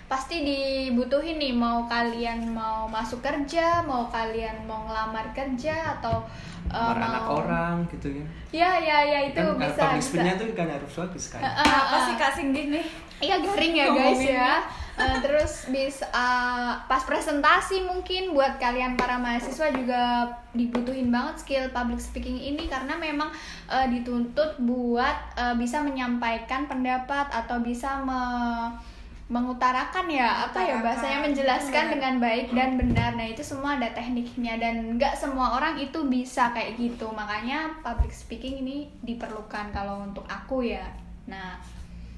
pasti 0.10 0.42
dibutuhin 0.42 1.38
nih 1.38 1.54
mau 1.54 1.86
kalian 1.86 2.50
mau 2.50 2.90
masuk 2.90 3.22
kerja, 3.22 3.86
mau 3.86 4.10
kalian 4.10 4.66
mau 4.66 4.90
ngelamar 4.90 5.30
kerja 5.38 6.02
atau 6.02 6.26
eh, 6.66 6.74
Marah 6.74 7.06
anak 7.14 7.24
mau 7.30 7.46
orang 7.46 7.76
gitu 7.94 8.18
ya. 8.18 8.26
Ya, 8.50 8.72
ya, 8.82 8.98
ya 9.06 9.20
itu 9.30 9.38
kan 9.38 9.70
bisa. 9.70 10.02
speaking-nya 10.02 10.34
tuh 10.42 10.50
kan 10.58 10.66
harus 10.66 10.90
bagus 10.98 11.30
kan. 11.30 11.46
Ah, 11.46 11.54
apa 11.62 11.96
ah. 11.96 12.02
sih 12.10 12.16
kak 12.18 12.34
Singgih 12.34 12.74
nih 12.74 12.86
Iya 13.20 13.36
garing 13.44 13.76
ya 13.76 13.88
guys 13.94 14.24
ya. 14.26 14.54
Eh, 15.00 15.18
terus 15.24 15.72
bisa 15.72 16.04
eh, 16.12 16.74
pas 16.90 17.04
presentasi 17.06 17.88
mungkin 17.88 18.36
buat 18.36 18.60
kalian 18.60 19.00
para 19.00 19.16
mahasiswa 19.16 19.72
juga 19.72 20.28
dibutuhin 20.52 21.08
banget 21.08 21.40
skill 21.40 21.66
public 21.72 22.04
speaking 22.04 22.36
ini 22.36 22.68
karena 22.68 22.98
memang 23.00 23.32
eh, 23.72 23.88
dituntut 23.94 24.60
buat 24.60 25.38
eh, 25.38 25.56
bisa 25.56 25.86
menyampaikan 25.86 26.68
pendapat 26.68 27.32
atau 27.32 27.62
bisa 27.64 28.02
me- 28.04 28.89
mengutarakan 29.30 30.10
ya 30.10 30.50
apa 30.50 30.58
ya 30.58 30.82
bahasanya 30.82 31.22
menjelaskan 31.22 31.70
benar. 31.86 31.94
dengan 31.94 32.14
baik 32.18 32.48
dan 32.50 32.70
benar. 32.82 33.10
Nah 33.14 33.30
itu 33.30 33.46
semua 33.46 33.78
ada 33.78 33.94
tekniknya 33.94 34.58
dan 34.58 34.98
nggak 34.98 35.14
semua 35.14 35.54
orang 35.54 35.78
itu 35.78 36.02
bisa 36.10 36.50
kayak 36.50 36.82
gitu. 36.82 37.06
Makanya 37.14 37.78
public 37.86 38.10
speaking 38.10 38.66
ini 38.66 38.90
diperlukan 39.06 39.70
kalau 39.70 40.02
untuk 40.02 40.26
aku 40.26 40.66
ya. 40.66 40.82
Nah 41.30 41.62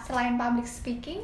selain 0.07 0.39
public 0.39 0.63
speaking 0.63 1.19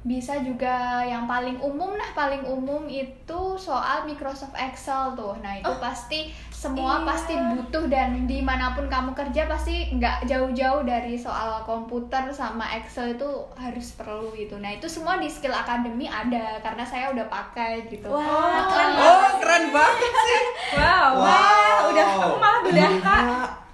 bisa 0.00 0.40
juga 0.40 1.04
yang 1.04 1.28
paling 1.28 1.60
umum 1.60 1.92
nah 1.96 2.10
paling 2.16 2.44
umum 2.44 2.88
itu 2.88 3.40
soal 3.60 4.04
Microsoft 4.08 4.56
Excel 4.56 5.12
tuh. 5.12 5.36
Nah 5.40 5.60
itu 5.60 5.72
pasti 5.80 6.32
semua 6.48 7.00
iya. 7.00 7.08
pasti 7.08 7.32
butuh 7.32 7.88
dan 7.88 8.28
di 8.28 8.44
mana 8.44 8.76
pun 8.76 8.84
kamu 8.84 9.16
kerja 9.16 9.48
pasti 9.48 9.88
nggak 9.96 10.28
jauh-jauh 10.28 10.84
dari 10.84 11.16
soal 11.16 11.64
komputer 11.64 12.28
sama 12.28 12.68
Excel 12.76 13.16
itu 13.16 13.28
harus 13.56 13.96
perlu 13.96 14.36
itu 14.36 14.60
nah 14.60 14.68
itu 14.68 14.84
semua 14.84 15.16
di 15.16 15.24
skill 15.32 15.56
academy 15.56 16.04
ada 16.04 16.60
karena 16.60 16.84
saya 16.84 17.16
udah 17.16 17.24
pakai 17.32 17.88
gitu. 17.88 18.12
Wah, 18.12 18.20
Nah, 18.20 18.64
keren 18.68 18.90
Oh, 19.00 19.28
keren 19.40 19.64
banget 19.72 20.12
sih. 20.12 20.42
wow 20.76 21.10
Wah, 21.16 21.78
udah 21.88 22.06
aku 22.20 22.36
malah 22.36 22.60
udah 22.68 22.90
kak 23.00 23.24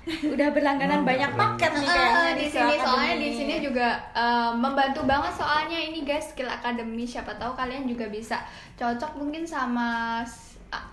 udah 0.07 0.49
berlangganan 0.51 0.99
Hmm, 0.99 1.09
banyak 1.09 1.31
paket 1.33 1.71
nih 1.75 1.83
Eh, 1.83 1.93
kayaknya 1.93 2.33
di 2.33 2.45
Skill 2.45 2.53
sini 2.53 2.63
Academy. 2.73 2.85
soalnya 2.87 3.17
di 3.17 3.31
sini 3.33 3.55
juga 3.61 3.89
eh, 4.13 4.51
membantu 4.55 5.01
banget 5.03 5.33
soalnya 5.35 5.79
ini 5.81 6.01
guys 6.01 6.27
skill 6.29 6.47
academy 6.49 7.03
siapa 7.03 7.35
tahu 7.35 7.53
kalian 7.53 7.85
juga 7.85 8.07
bisa 8.07 8.39
cocok 8.75 9.17
mungkin 9.17 9.43
sama 9.43 10.23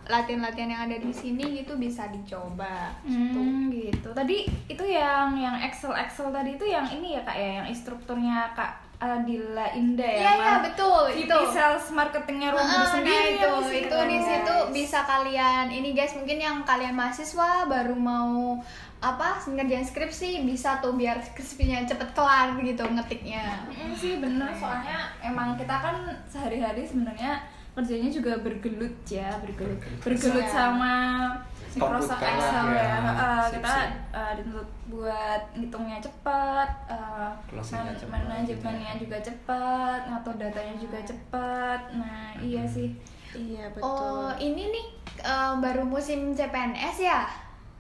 latihan-latihan 0.06 0.70
yang 0.70 0.84
ada 0.84 0.98
di 0.98 1.12
sini 1.12 1.60
gitu 1.60 1.76
bisa 1.76 2.06
dicoba 2.08 2.94
gitu. 3.04 3.36
Hmm, 3.36 3.68
gitu. 3.70 4.10
Tadi 4.12 4.38
itu 4.66 4.84
yang 4.84 5.34
yang 5.36 5.58
Excel 5.60 5.92
Excel 5.94 6.30
tadi 6.30 6.56
itu 6.56 6.64
yang 6.64 6.86
ini 6.88 7.14
ya 7.14 7.22
kak 7.22 7.36
ya, 7.36 7.50
yang 7.60 7.68
instrukturnya 7.68 8.54
kak 8.54 8.72
Adila 8.98 9.68
Indah 9.74 10.08
ya. 10.08 10.20
Iya 10.22 10.32
iya 10.38 10.54
betul 10.64 11.12
VP 11.12 11.28
itu. 11.28 11.38
sales 11.52 11.84
marketingnya 11.92 12.56
guru 12.56 12.64
nah 12.64 12.88
sendiri 12.88 13.36
itu 13.36 13.50
ya, 13.68 13.80
itu 13.82 13.98
di 14.08 14.20
situ 14.22 14.56
bisa 14.72 15.00
kalian 15.04 15.68
ini 15.70 15.92
guys 15.92 16.16
mungkin 16.16 16.38
yang 16.38 16.58
kalian 16.64 16.96
mahasiswa 16.96 17.68
baru 17.68 17.92
mau 17.94 18.64
apa 19.04 19.36
ngerjain 19.44 19.84
skripsi 19.84 20.48
bisa 20.48 20.80
tuh 20.80 20.96
biar 20.96 21.20
skripsinya 21.20 21.84
cepet 21.84 22.10
kelar 22.12 22.56
gitu 22.58 22.84
ngetiknya. 22.88 23.60
Mm, 23.68 23.92
sih 23.92 24.18
bener 24.18 24.48
soalnya 24.54 25.12
emang 25.20 25.54
kita 25.54 25.76
kan 25.76 25.96
sehari-hari 26.24 26.82
sebenarnya 26.82 27.44
kerjanya 27.74 28.08
juga 28.08 28.38
bergelut 28.40 28.96
ya 29.04 29.28
bergelut 29.42 29.82
bergelut 30.00 30.40
Iya. 30.40 30.54
sama 30.54 30.94
Microsoft 31.74 32.22
Excel 32.22 32.66
ya. 32.70 32.86
ya, 32.86 32.98
Uh, 33.02 33.44
Sip, 33.44 33.58
kita 33.58 33.74
uh, 34.14 34.32
dituntut 34.38 34.70
buat 34.86 35.42
ngitungnya 35.52 35.98
cepat, 35.98 36.70
uh, 36.86 37.34
Closing-nya 37.50 37.98
man- 38.06 38.30
manajemennya 38.30 38.94
gitu 38.94 39.10
juga 39.10 39.18
cepat, 39.20 40.00
ngatur 40.06 40.38
datanya 40.38 40.76
juga 40.78 41.02
cepat. 41.02 41.80
Nah 41.98 42.30
iya 42.38 42.62
sih. 42.64 42.94
Iya 43.34 43.74
betul. 43.74 43.90
Oh 43.90 44.30
ini 44.38 44.70
nih 44.70 44.86
eh, 45.20 45.54
baru 45.58 45.82
musim 45.82 46.30
CPNS 46.30 46.98
ya? 47.02 47.26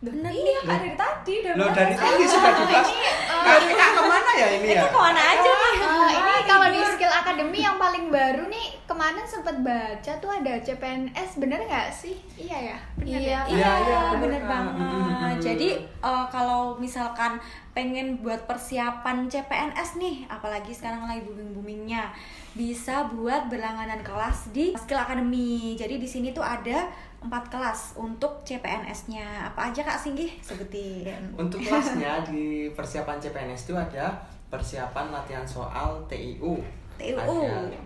Bener 0.03 0.31
iya 0.35 0.59
kak 0.59 0.75
dari 0.75 0.91
tadi 0.93 1.33
udah 1.39 1.53
Lo 1.55 1.63
bahas. 1.63 1.75
dari 1.79 1.93
tadi 1.95 2.23
sudah 2.27 2.51
dibahas. 2.53 2.89
Kak, 3.23 3.59
kak 3.71 3.89
ke 3.89 4.01
mana 4.03 4.31
ya 4.35 4.47
ini 4.51 4.67
ya? 4.69 4.83
ke 4.83 4.99
mana 4.99 5.21
aja 5.23 5.51
nih? 5.53 5.73
Eh, 5.79 6.11
ini 6.13 6.33
kalau 6.43 6.67
di 6.69 6.81
skill 6.91 7.13
academy 7.13 7.59
yang 7.61 7.77
paling 7.79 8.05
baru 8.11 8.43
nih 8.45 8.67
kemarin 8.83 9.23
sempet 9.23 9.55
baca 9.59 10.11
tuh 10.17 10.29
ada 10.29 10.53
CPNS 10.57 11.37
bener 11.37 11.59
nggak 11.63 11.87
sih? 11.89 12.15
Iya 12.35 12.73
ya. 12.73 12.77
Bener 12.95 13.19
Iya, 13.19 13.19
ya? 13.19 13.39
Iya, 13.47 13.71
Iya, 13.79 13.99
bener 14.13 14.39
bener. 14.39 14.43
banget. 14.43 14.75
Mm-mm. 14.77 15.33
Jadi 15.39 15.69
eh, 15.81 16.25
kalau 16.27 16.75
misalkan 16.75 17.39
pengen 17.71 18.19
buat 18.19 18.43
persiapan 18.43 19.25
CPNS 19.25 19.97
nih, 19.97 20.27
apalagi 20.27 20.69
sekarang 20.69 21.03
lagi 21.03 21.23
booming 21.23 21.51
boomingnya, 21.53 22.13
bisa 22.53 23.09
buat 23.09 23.49
berlangganan 23.49 23.99
kelas 23.99 24.51
di 24.51 24.75
Skill 24.75 24.99
Academy. 24.99 25.73
Jadi 25.73 25.97
di 25.97 26.05
sini 26.05 26.29
tuh 26.31 26.43
ada 26.43 26.85
empat 27.19 27.47
kelas 27.47 27.95
untuk 27.95 28.43
CPNS-nya. 28.43 29.47
Apa 29.47 29.71
aja 29.71 29.81
Kak 29.81 29.95
Singgih? 29.95 30.37
Sebutin. 30.43 31.33
Untuk 31.33 31.59
kelasnya 31.59 32.19
di 32.27 32.67
persiapan 32.69 33.15
CPNS 33.17 33.63
itu 33.63 33.73
ada 33.73 34.11
persiapan 34.51 35.09
latihan 35.09 35.47
soal 35.47 36.03
TIU. 36.05 36.59
TIU. 36.99 37.15
Ada. 37.17 37.79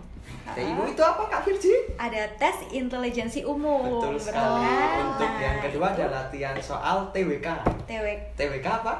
TIU 0.48 0.82
itu 0.88 1.02
apa 1.04 1.22
Kak 1.28 1.44
Virji? 1.44 1.74
Ada 1.94 2.24
tes 2.34 2.66
intelijensi 2.70 3.44
umum. 3.44 4.00
Betul 4.00 4.16
betul 4.16 4.32
sekali. 4.32 4.64
kan? 4.64 4.90
Untuk 5.06 5.28
Nah, 5.28 5.38
yang 5.38 5.58
kedua 5.60 5.86
ada 5.86 5.94
itu 5.94 6.04
latihan 6.08 6.56
soal 6.58 6.96
TWK. 7.12 7.46
TW 7.84 8.04
TWK 8.34 8.66
apa? 8.66 8.94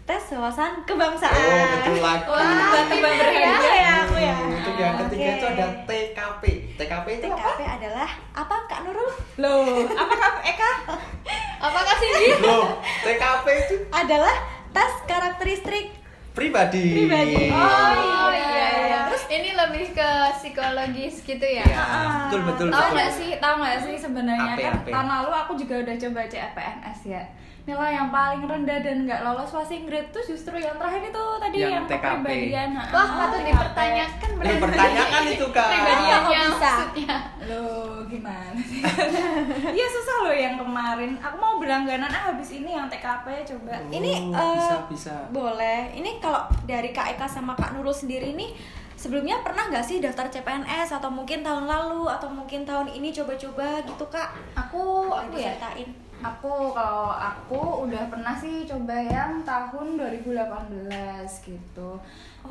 tes 0.00 0.26
wawasan 0.34 0.82
kebangsaan. 0.82 1.30
Oh, 1.30 1.66
betul 1.72 2.02
lagi. 2.02 2.26
Wah, 2.26 2.42
tiba-tiba 2.42 3.08
ya. 3.08 3.14
berhadiah. 3.14 3.62
ya 3.62 3.92
aku 4.02 4.16
ya. 4.18 4.34
Hmm, 4.34 4.50
Untuk 4.52 4.74
yang 4.74 4.94
ketiga 4.98 5.22
Oke. 5.22 5.30
itu 5.32 5.46
ada 5.46 5.66
TKP. 5.86 6.42
TKP 6.74 7.06
itu 7.14 7.26
apa? 7.30 7.38
TKP 7.38 7.60
adalah 7.62 8.10
apa 8.34 8.56
Kak 8.66 8.80
Nurul? 8.82 9.10
Loh, 9.38 9.86
apa 9.86 10.12
kak 10.12 10.34
Eka? 10.42 10.72
Apakah 11.60 11.94
sih 11.96 12.10
Loh, 12.42 12.66
TKP 13.06 13.46
itu 13.60 13.76
Adalah 13.88 14.34
tes 14.70 14.92
karakteristik 15.06 15.94
pribadi. 16.32 16.86
Pribadi. 16.96 17.46
Oh 17.54 17.90
iya, 17.94 18.22
iya. 18.34 18.70
Ini 19.30 19.50
lebih 19.54 19.94
ke 19.94 20.10
psikologis 20.34 21.22
gitu 21.22 21.46
ya? 21.46 21.62
Ya, 21.62 21.84
betul 22.26 22.40
betul 22.44 22.66
Tahu 22.68 22.86
nggak 22.90 23.10
sih, 23.12 23.30
tahu 23.38 23.54
nggak 23.56 23.78
sih 23.80 23.94
sebenarnya 23.96 24.54
kan 24.56 24.74
tahun 24.82 25.06
lalu 25.08 25.30
aku 25.32 25.52
juga 25.54 25.74
udah 25.80 25.96
coba 25.96 26.20
CPNS 26.26 27.00
ya. 27.06 27.22
Nilai 27.60 27.92
yang 27.92 28.08
paling 28.08 28.42
rendah 28.42 28.80
dan 28.80 29.04
nggak 29.04 29.20
lolos 29.20 29.46
passing 29.46 29.84
grade 29.84 30.08
tuh 30.08 30.24
justru 30.24 30.56
yang 30.56 30.74
terakhir 30.74 31.06
itu 31.06 31.22
tadi 31.36 31.56
Yang 31.56 31.70
yang, 31.70 31.84
TKP. 31.86 32.02
kepribadian. 32.16 32.68
Wah, 32.74 32.88
Ah, 32.98 33.06
patut 33.20 33.38
TKP. 33.38 33.46
dipertanyakan 33.46 34.30
Yang 34.40 34.58
pertanyakan 34.58 35.22
itu 35.28 35.46
Kak. 35.46 35.68
Pribadiannya 35.68 36.18
Kok 36.18 36.32
bisa? 36.48 36.58
maksudnya. 36.58 37.14
Loh, 37.46 37.94
gimana 38.04 38.58
sih? 38.58 38.80
Iya 39.76 39.86
susah 39.88 40.16
loh 40.20 40.34
yang 40.34 40.56
kemarin. 40.56 41.10
Aku 41.20 41.36
mau 41.36 41.54
berlangganan 41.56 42.10
ah 42.10 42.22
habis 42.26 42.50
ini 42.50 42.70
yang 42.72 42.88
TKP 42.88 43.26
coba. 43.46 43.76
Oh, 43.78 43.92
Ini 43.92 44.12
eh, 44.26 44.54
bisa 44.56 44.76
bisa. 44.88 45.14
boleh. 45.30 45.92
Ini 45.92 46.18
kalau 46.18 46.48
dari 46.64 46.90
Kak 46.90 47.14
Eka 47.14 47.28
sama 47.28 47.52
Kak 47.54 47.76
Nurul 47.76 47.94
sendiri 47.94 48.32
nih 48.32 48.79
sebelumnya 49.00 49.40
pernah 49.40 49.72
nggak 49.72 49.80
sih 49.80 49.96
daftar 50.04 50.28
CPNS 50.28 51.00
atau 51.00 51.08
mungkin 51.08 51.40
tahun 51.40 51.64
lalu 51.64 52.04
atau 52.12 52.28
mungkin 52.28 52.68
tahun 52.68 52.92
ini 52.92 53.08
coba-coba 53.16 53.80
gitu 53.88 54.04
Kak? 54.12 54.36
Aku 54.52 55.08
aku 55.08 55.40
ya 55.40 55.56
diceritain. 55.56 55.88
Aku 56.20 56.76
kalau 56.76 57.08
aku 57.16 57.88
udah 57.88 58.12
pernah 58.12 58.36
sih 58.36 58.68
coba 58.68 58.92
yang 58.92 59.40
tahun 59.40 59.96
2018 59.96 60.36
gitu. 61.48 61.96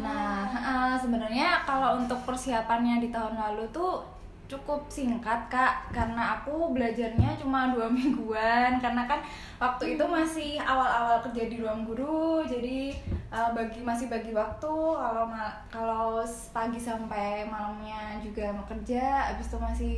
Nah, 0.02 0.50
eh, 0.50 0.96
sebenarnya 0.98 1.62
kalau 1.70 2.02
untuk 2.02 2.18
persiapannya 2.26 2.98
di 2.98 3.14
tahun 3.14 3.38
lalu 3.38 3.70
tuh 3.70 4.02
cukup 4.50 4.90
singkat 4.90 5.46
kak. 5.48 5.94
Karena 5.94 6.42
aku 6.42 6.74
belajarnya 6.74 7.38
cuma 7.38 7.70
dua 7.70 7.88
mingguan. 7.98 8.82
Karena 8.82 9.06
kan 9.06 9.22
waktu 9.62 9.96
itu 9.96 10.04
masih 10.10 10.58
awal-awal 10.60 11.22
kerja 11.30 11.46
di 11.46 11.62
ruang 11.62 11.86
guru 11.86 12.42
jadi 12.44 12.98
uh, 13.30 13.54
bagi 13.54 13.86
masih 13.86 14.10
bagi 14.10 14.34
waktu. 14.34 14.74
Kalau 14.98 15.30
kalau 15.70 16.26
pagi 16.50 16.82
sampai 16.82 17.46
malamnya 17.46 18.18
juga 18.20 18.50
mau 18.50 18.66
kerja 18.66 19.32
habis 19.32 19.48
itu 19.48 19.58
masih 19.62 19.94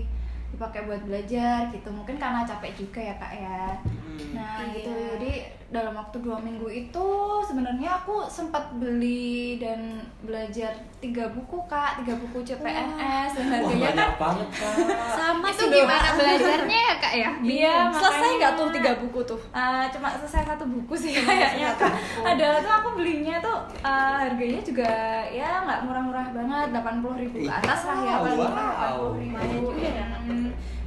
dipakai 0.52 0.84
buat 0.84 1.02
belajar 1.02 1.66
gitu. 1.68 1.90
Mungkin 1.90 2.16
karena 2.16 2.44
capek 2.44 2.72
juga 2.76 3.00
ya 3.02 3.16
kak 3.16 3.34
ya. 3.34 3.64
Hmm. 3.82 4.20
nah 4.32 4.60
Iya. 4.62 4.74
gitu. 4.76 4.92
Jadi 5.14 5.34
dalam 5.68 5.96
waktu 5.96 6.20
dua 6.20 6.36
minggu 6.38 6.68
itu 6.68 7.08
sebenarnya 7.42 7.96
aku 7.96 8.28
sempat 8.28 8.76
beli 8.76 9.56
dan 9.56 9.80
belajar 10.22 10.68
tiga 10.98 11.28
buku 11.30 11.58
kak. 11.66 11.98
Tiga 11.98 12.14
buku 12.18 12.38
CPNS 12.42 13.32
dan 13.32 13.46
Wah 13.46 13.52
harganya 13.64 13.90
kan 13.90 14.10
banget 14.18 14.50
kak. 14.54 14.76
sama 15.12 15.48
itu 15.48 15.64
sih 15.64 15.68
gimana 15.74 16.04
Dok. 16.06 16.18
belajarnya 16.18 16.80
ya 16.82 16.96
kak 16.98 17.14
ya? 17.16 17.30
Iya 17.40 17.76
selesai 17.90 18.04
makanya- 18.12 18.38
nggak 18.38 18.54
tuh 18.54 18.68
tiga 18.72 18.92
buku 18.98 19.20
tuh? 19.26 19.40
Uh, 19.52 19.84
cuma 19.90 20.08
selesai 20.14 20.42
satu 20.46 20.66
buku 20.66 20.94
sih 20.94 21.12
kayaknya 21.18 21.72
kak. 21.74 21.94
ada 22.22 22.48
tuh 22.60 22.74
aku 22.74 22.90
belinya 22.94 23.40
tuh 23.40 23.58
uh, 23.82 24.20
harganya 24.20 24.60
juga 24.62 24.92
ya 25.26 25.64
nggak 25.64 25.80
murah-murah 25.84 26.28
banget. 26.30 26.68
Delapan 26.70 26.96
puluh 27.00 27.16
ribu 27.18 27.36
ke 27.40 27.50
atas 27.50 27.80
lah 27.86 27.98
ya 27.98 28.14
paling 28.20 28.38
murah 28.38 28.70
Wow. 28.72 29.16
delapan 29.16 29.50
puluh 29.56 29.74
ribu 29.80 30.41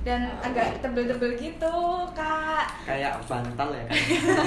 Dan 0.05 0.21
agak 0.39 0.85
tebel-tebel 0.85 1.33
gitu 1.35 1.77
kak. 2.13 2.69
Kayak 2.85 3.17
bantal 3.25 3.73
ya 3.73 3.85
kan. 3.89 3.97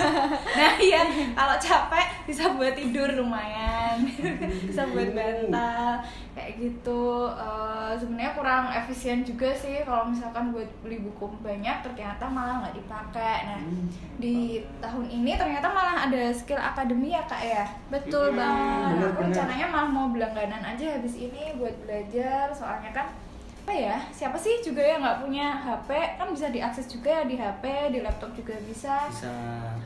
nah 0.62 0.74
iya 0.78 1.02
kalau 1.34 1.58
capek 1.58 2.06
bisa 2.30 2.54
buat 2.54 2.74
tidur 2.74 3.10
lumayan. 3.12 3.98
Bisa 4.70 4.86
buat 4.88 5.10
bantal 5.12 5.98
kayak 6.32 6.62
gitu. 6.62 7.26
Eh, 7.34 7.92
sebenarnya 7.98 8.38
kurang 8.38 8.70
efisien 8.70 9.26
juga 9.26 9.50
sih 9.50 9.82
kalau 9.82 10.06
misalkan 10.06 10.54
buat 10.54 10.70
beli 10.86 11.02
buku 11.02 11.26
banyak 11.42 11.82
ternyata 11.82 12.30
malah 12.30 12.62
nggak 12.62 12.78
dipakai. 12.78 13.36
Nah 13.46 13.56
Hmm. 13.58 13.90
di 14.18 14.62
tahun 14.78 15.10
ini 15.10 15.34
ternyata 15.34 15.66
malah 15.68 16.06
ada 16.06 16.30
skill 16.30 16.62
akademi 16.62 17.10
ya 17.10 17.26
kak 17.26 17.42
ya? 17.42 17.66
Betul 17.90 18.32
Hmm, 18.32 18.38
banget. 18.38 18.94
Bener, 18.94 19.10
aku 19.10 19.22
rencananya 19.26 19.66
malah 19.68 19.90
mau 19.90 20.08
berlangganan 20.08 20.62
aja 20.64 20.86
habis 20.94 21.18
ini 21.18 21.58
buat 21.58 21.74
belajar. 21.82 22.54
Soalnya 22.54 22.94
kan 22.94 23.10
apa 23.68 23.76
ya? 23.76 24.00
Siapa 24.16 24.40
sih 24.40 24.64
juga 24.64 24.80
yang 24.80 25.04
nggak 25.04 25.28
punya 25.28 25.52
HP 25.60 25.92
kan 26.16 26.32
bisa 26.32 26.48
diakses 26.48 26.88
juga 26.88 27.20
ya 27.20 27.24
di 27.28 27.36
HP 27.36 27.92
di 27.92 28.00
laptop 28.00 28.32
juga 28.32 28.56
bisa. 28.64 29.12
Bisa. 29.12 29.28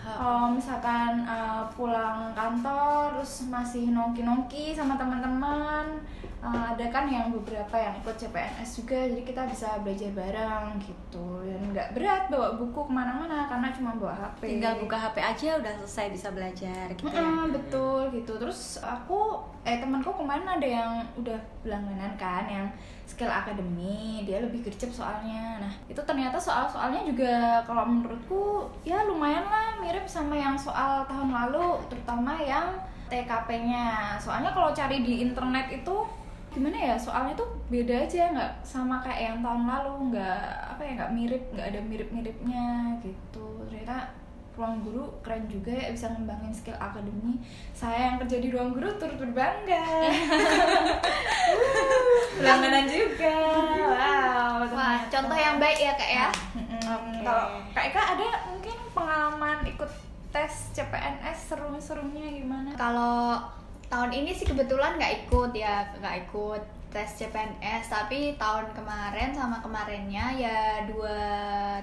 kalau 0.06 0.54
misalkan 0.54 1.26
uh, 1.26 1.66
pulang 1.74 2.30
kantor 2.38 3.18
terus 3.18 3.50
masih 3.50 3.90
nongki-nongki 3.90 4.78
sama 4.78 5.02
teman-teman 5.02 5.98
uh, 6.42 6.66
ada 6.74 6.86
kan 6.90 7.06
yang 7.08 7.30
beberapa 7.30 7.78
yang 7.78 7.94
ikut 8.02 8.16
CPNS 8.18 8.70
juga 8.84 9.00
jadi 9.08 9.24
kita 9.24 9.42
bisa 9.48 9.78
belajar 9.86 10.10
bareng 10.12 10.82
gitu. 10.82 11.28
Dan 11.46 11.62
nggak 11.72 11.90
berat 11.96 12.24
bawa 12.28 12.58
buku 12.58 12.80
ke 12.90 12.92
mana-mana 12.92 13.46
karena 13.48 13.70
cuma 13.72 13.96
bawa 13.96 14.14
HP 14.18 14.58
tinggal 14.58 14.74
buka 14.82 14.98
HP 14.98 15.18
aja 15.22 15.50
udah 15.62 15.74
selesai 15.82 16.06
bisa 16.12 16.28
belajar 16.34 16.86
gitu 16.98 17.08
ya. 17.08 17.22
Mm-mm, 17.22 17.54
betul 17.54 18.02
gitu. 18.12 18.34
Terus 18.42 18.82
aku 18.82 19.40
eh 19.62 19.78
temanku 19.78 20.10
kemarin 20.18 20.48
ada 20.50 20.68
yang 20.68 20.92
udah 21.14 21.38
berlangganan 21.62 22.18
kan 22.18 22.50
yang 22.50 22.68
skill 23.06 23.30
akademi 23.30 24.26
dia 24.26 24.42
lebih 24.42 24.66
gercep 24.66 24.90
soalnya. 24.90 25.62
Nah 25.62 25.74
itu 25.86 26.02
ternyata 26.02 26.42
soal-soalnya 26.42 27.06
juga 27.06 27.62
kalau 27.64 27.86
menurutku 27.86 28.66
ya 28.82 29.06
lumayan 29.06 29.46
lah 29.46 29.78
mirip 29.78 30.10
sama 30.10 30.34
yang 30.34 30.58
soal 30.58 31.06
tahun 31.06 31.30
lalu 31.30 31.78
terutama 31.92 32.34
yang 32.42 32.74
TKP-nya 33.12 34.16
soalnya 34.16 34.56
kalau 34.56 34.72
cari 34.72 35.04
di 35.04 35.20
internet 35.28 35.68
itu 35.68 36.21
gimana 36.52 36.76
ya 36.76 36.96
soalnya 37.00 37.34
tuh 37.40 37.48
beda 37.72 38.04
aja 38.04 38.28
nggak 38.36 38.52
sama 38.60 39.00
kayak 39.00 39.32
yang 39.32 39.38
tahun 39.40 39.64
lalu 39.64 39.94
nggak 40.12 40.44
apa 40.76 40.82
ya 40.84 40.92
nggak 41.00 41.14
mirip 41.16 41.44
nggak 41.56 41.68
ada 41.72 41.80
mirip-miripnya 41.80 42.66
gitu. 43.00 43.48
Ternyata 43.72 44.12
ruang 44.60 44.84
guru 44.84 45.08
keren 45.24 45.48
juga 45.48 45.72
ya 45.72 45.96
bisa 45.96 46.12
ngembangin 46.12 46.52
skill 46.52 46.76
akademi. 46.76 47.40
Saya 47.72 48.12
yang 48.12 48.18
kerja 48.20 48.38
di 48.44 48.52
ruang 48.52 48.76
guru 48.76 48.92
turut 49.00 49.16
berbangga. 49.16 50.12
Langganan 52.46 52.86
juga. 52.92 53.36
Wow 53.88 54.42
wah 54.70 55.00
contoh 55.08 55.38
yang 55.38 55.58
baik 55.58 55.80
ya 55.80 55.94
kak 55.96 56.12
ya. 56.12 56.28
Mm-mm. 56.58 56.82
Oke. 56.82 57.20
kalau 57.24 57.46
kak 57.72 57.84
Eka 57.92 58.02
ada 58.18 58.30
mungkin 58.50 58.78
pengalaman 58.92 59.58
ikut 59.68 59.92
tes 60.32 60.54
CPNS 60.76 61.38
seru-serunya 61.54 62.28
gimana? 62.32 62.72
Kalau 62.76 63.40
tahun 63.92 64.12
ini 64.16 64.32
sih 64.32 64.48
kebetulan 64.48 64.96
nggak 64.96 65.28
ikut 65.28 65.52
ya 65.52 65.84
nggak 66.00 66.16
ikut 66.28 66.64
tes 66.92 67.20
CPNS 67.20 67.88
tapi 67.88 68.36
tahun 68.36 68.72
kemarin 68.76 69.32
sama 69.32 69.64
kemarinnya 69.64 70.36
ya 70.36 70.84
dua 70.88 71.20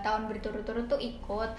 tahun 0.00 0.28
berturut-turut 0.28 0.88
tuh 0.88 1.00
ikut. 1.00 1.50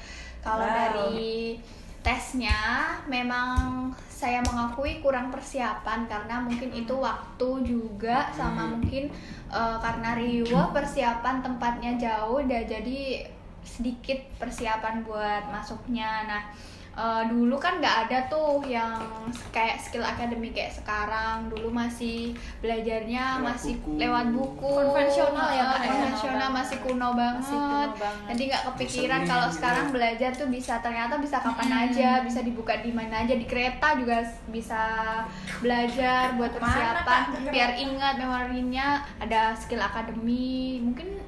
Kalau 0.41 0.65
Wow. 0.65 0.73
dari 0.77 1.57
tesnya 1.99 2.95
memang 3.11 3.89
saya 4.07 4.39
mengakui 4.45 5.03
kurang 5.03 5.27
persiapan 5.33 6.07
karena 6.07 6.39
mungkin 6.39 6.71
itu 6.71 6.95
waktu 6.95 7.49
juga 7.65 8.31
sama 8.31 8.69
mungkin 8.71 9.11
eh, 9.51 9.77
karena 9.81 10.15
riwa 10.15 10.71
persiapan 10.71 11.41
tempatnya 11.43 11.91
jauh 11.99 12.39
dan 12.45 12.63
jadi 12.69 13.27
sedikit 13.65 14.17
persiapan 14.39 15.03
buat 15.03 15.49
masuknya. 15.51 16.25
Nah 16.29 16.41
eh, 16.91 17.23
dulu 17.25 17.55
kan 17.55 17.77
nggak 17.77 17.97
ada 18.05 18.17
tuh 18.25 18.61
yang 18.63 18.97
kayak 19.49 19.77
skill 19.77 20.01
akademi 20.01 20.49
kayak 20.49 20.71
sekarang. 20.71 21.47
Dulu 21.47 21.69
masih 21.69 22.31
belajarnya 22.59 23.39
Lewat 23.39 23.45
masih 23.49 23.73
buku. 23.77 23.91
lewat 23.97 24.25
buku. 24.29 24.69
Konvensional 24.69 25.49
ya, 25.49 25.59
Eh, 25.59 25.65
ya? 25.65 25.79
konvensional 25.85 26.49
masih 26.49 26.77
kuno 26.79 27.09
banget, 27.13 27.41
Masih 27.41 27.57
kuno 27.57 27.87
banget. 27.95 28.25
jadi 28.29 28.41
nggak 28.45 28.63
kepikiran 28.67 29.21
kalau 29.23 29.47
gitu. 29.47 29.55
sekarang 29.55 29.85
belajar 29.89 30.31
tuh 30.31 30.47
bisa 30.47 30.73
ternyata 30.79 31.13
bisa 31.17 31.37
kapan 31.37 31.69
aja 31.81 32.09
bisa 32.21 32.39
dibuka 32.39 32.73
di 32.77 32.91
mana 32.91 33.21
aja. 33.21 33.33
Di 33.33 33.45
kereta 33.45 33.87
juga 33.93 34.17
bisa 34.47 34.81
belajar 35.57 36.35
buat 36.35 36.51
persiapan. 36.53 37.21
Biar 37.47 37.71
ingat 37.75 38.15
memorinya 38.17 38.87
ada 39.17 39.53
skill 39.53 39.79
akademi. 39.79 40.79
Mungkin 40.79 41.19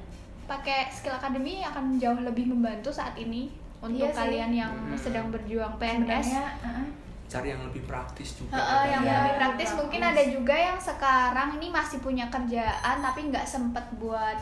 pakai 0.43 0.91
skill 0.91 1.15
akademi 1.15 1.63
akan 1.63 1.95
jauh 1.95 2.19
lebih 2.19 2.43
membantu 2.45 2.91
saat 2.91 3.15
ini 3.15 3.47
untuk 3.81 3.97
Iya 3.99 4.07
sih. 4.07 4.17
kalian 4.19 4.51
yang 4.53 4.71
Hmm. 4.71 4.93
sedang 4.95 5.27
berjuang 5.27 5.73
PNS 5.75 6.05
sebenarnya 6.23 6.43
uh-uh. 6.61 6.87
Cari 7.27 7.47
yang 7.49 7.63
lebih 7.63 7.83
praktis 7.83 8.29
juga. 8.35 8.51
Heeh, 8.53 8.83
yang 8.91 9.01
Iya, 9.01 9.15
lebih 9.17 9.33
praktis 9.37 9.69
bagus. 9.69 9.79
mungkin 9.79 10.01
ada 10.03 10.23
juga 10.27 10.51
yang 10.53 10.75
sekarang 10.77 11.49
ini 11.55 11.67
masih 11.69 11.97
punya 11.97 12.27
kerjaan 12.27 12.95
tapi 12.99 13.19
nggak 13.25 13.45
sempet 13.45 13.85
buat 13.95 14.35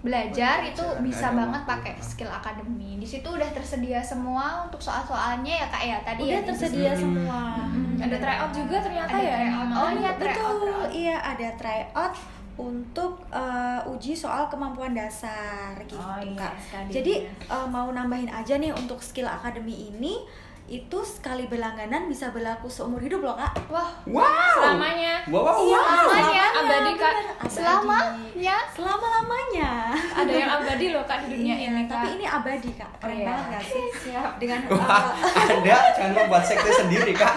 belajar 0.00 0.60
Buat 0.60 0.68
itu 0.68 0.84
belajar, 0.84 1.00
bisa 1.00 1.26
banget 1.30 1.62
waktu. 1.62 1.72
pakai 1.72 1.92
skill 1.96 2.28
akademi 2.28 2.98
di 2.98 3.06
situ 3.06 3.24
udah 3.24 3.48
tersedia 3.48 4.02
semua 4.02 4.60
untuk 4.62 4.76
soal-soalnya 4.78 5.54
ya 5.56 5.66
kak 5.66 5.82
ya 5.82 5.98
tadi 6.02 6.22
udah 6.26 6.34
ya 6.34 6.40
tersedia 6.44 6.90
Hmm. 6.90 7.00
semua 7.00 7.40
Hmm, 7.64 7.96
ada 7.96 8.16
tryout 8.18 8.52
juga 8.52 8.76
ternyata 8.78 9.08
Ada 9.10 9.22
ya 9.22 9.36
tryout. 9.38 9.68
Oh, 9.72 9.88
iya, 9.94 10.10
tryout, 10.12 10.18
betul 10.18 10.58
tryout. 10.60 10.90
iya 10.92 11.16
ada 11.16 11.48
tryout 11.54 12.12
untuk 12.56 13.26
eh, 13.28 13.80
uji 13.84 14.14
soal 14.14 14.46
kemampuan 14.46 14.92
dasar 14.92 15.74
gitu 15.80 15.96
Oh, 15.96 16.16
iya, 16.16 16.38
kak 16.38 16.54
jadi 16.86 17.14
eh, 17.26 17.66
mau 17.66 17.88
nambahin 17.88 18.28
aja 18.28 18.54
nih 18.54 18.70
untuk 18.70 18.98
skill 18.98 19.26
akademi 19.26 19.90
ini 19.90 20.22
itu 20.64 20.96
sekali 21.02 21.44
berlangganan 21.44 22.08
bisa 22.08 22.32
berlaku 22.32 22.64
seumur 22.66 22.96
hidup 22.96 23.20
loh 23.20 23.34
kak 23.34 23.52
wah 23.66 23.84
Wow. 24.06 24.24
selamanya 24.54 25.20
Wow, 25.26 25.44
wow, 25.44 25.60
wow. 25.60 25.76
selamanya. 26.08 26.44
abadi 26.54 26.92
kak 26.94 27.14
abadi. 27.36 27.52
selamanya 27.52 28.56
selama 28.72 29.06
lamanya 29.12 29.70
ada 29.92 30.32
yang 30.32 30.50
abadi 30.54 30.86
loh 30.88 31.04
kak 31.04 31.20
di 31.20 31.36
dunia 31.36 31.52
Iya, 31.54 31.68
ini 31.68 31.82
tapi 31.84 32.06
Kak. 32.06 32.16
ini 32.16 32.24
abadi 32.24 32.70
kak 32.72 32.90
keren 32.96 33.12
Oh, 33.12 33.12
iya. 33.14 33.26
banget 33.28 33.44
gak 33.50 33.64
sih 33.66 33.84
siap 34.00 34.32
dengan 34.38 34.60
Wah, 34.70 35.04
Anda 35.44 35.76
jangan 35.92 36.12
membuat 36.16 36.42
sekte 36.42 36.70
sendiri, 36.72 37.12
Kak. 37.12 37.34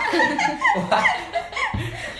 Wah, 0.80 1.04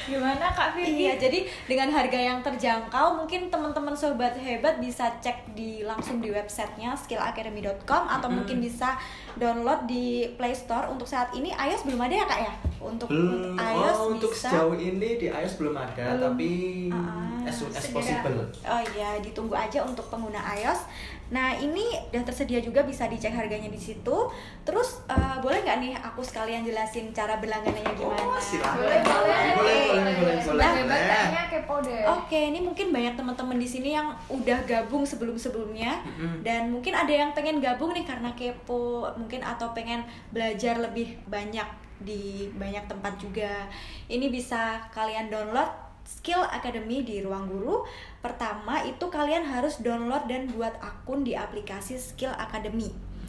gimana 0.08 0.50
kak 0.50 0.74
Vicky 0.74 1.04
Iya, 1.04 1.20
jadi 1.20 1.40
dengan 1.66 1.92
harga 1.92 2.16
yang 2.16 2.40
terjangkau, 2.40 3.14
mungkin 3.16 3.48
teman-teman 3.48 3.92
sobat 3.92 4.34
hebat 4.34 4.80
bisa 4.80 5.12
cek 5.18 5.52
di 5.52 5.84
langsung 5.84 6.18
di 6.18 6.30
websitenya 6.30 6.96
skillacademy.com 6.96 7.76
atau 8.08 8.26
Mm-mm. 8.26 8.36
mungkin 8.38 8.58
bisa 8.58 8.96
download 9.36 9.84
di 9.84 10.06
Play 10.34 10.52
Store. 10.52 10.88
Untuk 10.88 11.06
saat 11.06 11.30
ini 11.32 11.52
iOS 11.52 11.84
belum 11.84 12.00
ada 12.00 12.16
ya 12.16 12.26
kak 12.26 12.40
ya? 12.42 12.54
Untuk, 12.80 13.08
belum. 13.08 13.28
untuk 13.28 13.52
iOS 13.58 13.98
Oh, 13.98 14.08
untuk 14.10 14.32
bisa. 14.32 14.48
sejauh 14.48 14.76
ini 14.76 15.10
di 15.16 15.28
iOS 15.28 15.54
belum 15.58 15.76
ada, 15.76 16.04
Belum. 16.14 16.24
tapi 16.34 16.50
Ah, 16.88 17.44
as 17.44 17.54
soon 17.54 17.70
as 17.70 17.86
possible. 17.88 18.38
Oh 18.64 18.82
iya, 18.92 19.20
ditunggu 19.20 19.54
aja 19.54 19.84
untuk 19.84 20.08
pengguna 20.08 20.40
iOS. 20.56 20.88
Nah 21.28 21.52
ini 21.54 21.84
udah 22.08 22.24
tersedia 22.24 22.60
juga 22.60 22.82
bisa 22.82 23.06
dicek 23.06 23.32
harganya 23.32 23.68
di 23.68 23.78
situ. 23.78 24.18
Terus 24.64 25.04
eh, 25.08 25.36
boleh 25.40 25.60
nggak 25.62 25.78
nih 25.80 25.94
aku 26.00 26.24
sekalian 26.24 26.64
jelasin 26.64 27.12
cara 27.12 27.36
berlangganannya 27.38 27.94
gimana? 27.94 28.24
Oh, 28.24 28.40
silakan. 28.40 28.80
boleh 28.80 29.00
boleh 29.04 29.40
Boleh, 29.58 29.80
boleh, 29.88 30.16
boleh, 30.20 30.38
Sudah 30.40 30.72
boleh. 30.78 31.48
kepo 31.48 31.76
deh 31.80 32.04
Oke, 32.08 32.52
ini 32.52 32.60
mungkin 32.60 32.92
banyak 32.92 33.16
teman-teman 33.16 33.56
di 33.56 33.68
sini 33.68 33.96
yang 33.96 34.12
udah 34.28 34.60
gabung 34.68 35.08
sebelum-sebelumnya 35.08 36.04
Mm-mm. 36.04 36.44
dan 36.44 36.70
mungkin 36.70 36.92
ada 36.92 37.10
yang 37.10 37.32
pengen 37.32 37.64
gabung 37.64 37.96
nih 37.96 38.04
karena 38.04 38.32
kepo, 38.36 39.08
mungkin 39.16 39.40
atau 39.44 39.72
pengen 39.72 40.04
belajar 40.32 40.76
lebih 40.78 41.16
banyak 41.26 41.66
di 41.98 42.46
banyak 42.54 42.86
tempat 42.86 43.18
juga. 43.18 43.66
Ini 44.06 44.30
bisa 44.30 44.78
kalian 44.92 45.32
download 45.32 45.87
Skill 46.08 46.40
Academy 46.42 47.04
di 47.04 47.20
Ruang 47.20 47.46
Guru. 47.46 47.84
Pertama 48.18 48.80
itu 48.82 49.06
kalian 49.08 49.44
harus 49.44 49.78
download 49.78 50.24
dan 50.26 50.48
buat 50.48 50.80
akun 50.80 51.22
di 51.22 51.36
aplikasi 51.36 52.00
Skill 52.00 52.32
Academy. 52.34 52.88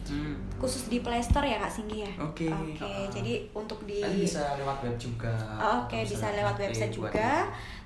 Hmm. 0.09 0.33
Khusus 0.57 0.89
di 0.89 1.05
Play 1.05 1.21
Store 1.21 1.45
ya 1.45 1.61
Kak 1.61 1.69
Singgi 1.69 2.01
ya? 2.01 2.09
Oke. 2.17 2.49
Oke, 2.49 2.81
Ah. 2.81 3.05
jadi 3.13 3.45
untuk 3.53 3.85
di 3.85 4.01
bisa 4.01 4.57
lewat 4.57 4.81
web 4.81 4.97
juga. 4.97 5.29
Oh, 5.61 5.85
Oke, 5.85 6.01
Atau 6.01 6.17
bisa 6.17 6.33
lewat 6.33 6.55
HP 6.57 6.61
website 6.65 6.93
buat 6.97 7.13
juga. 7.13 7.29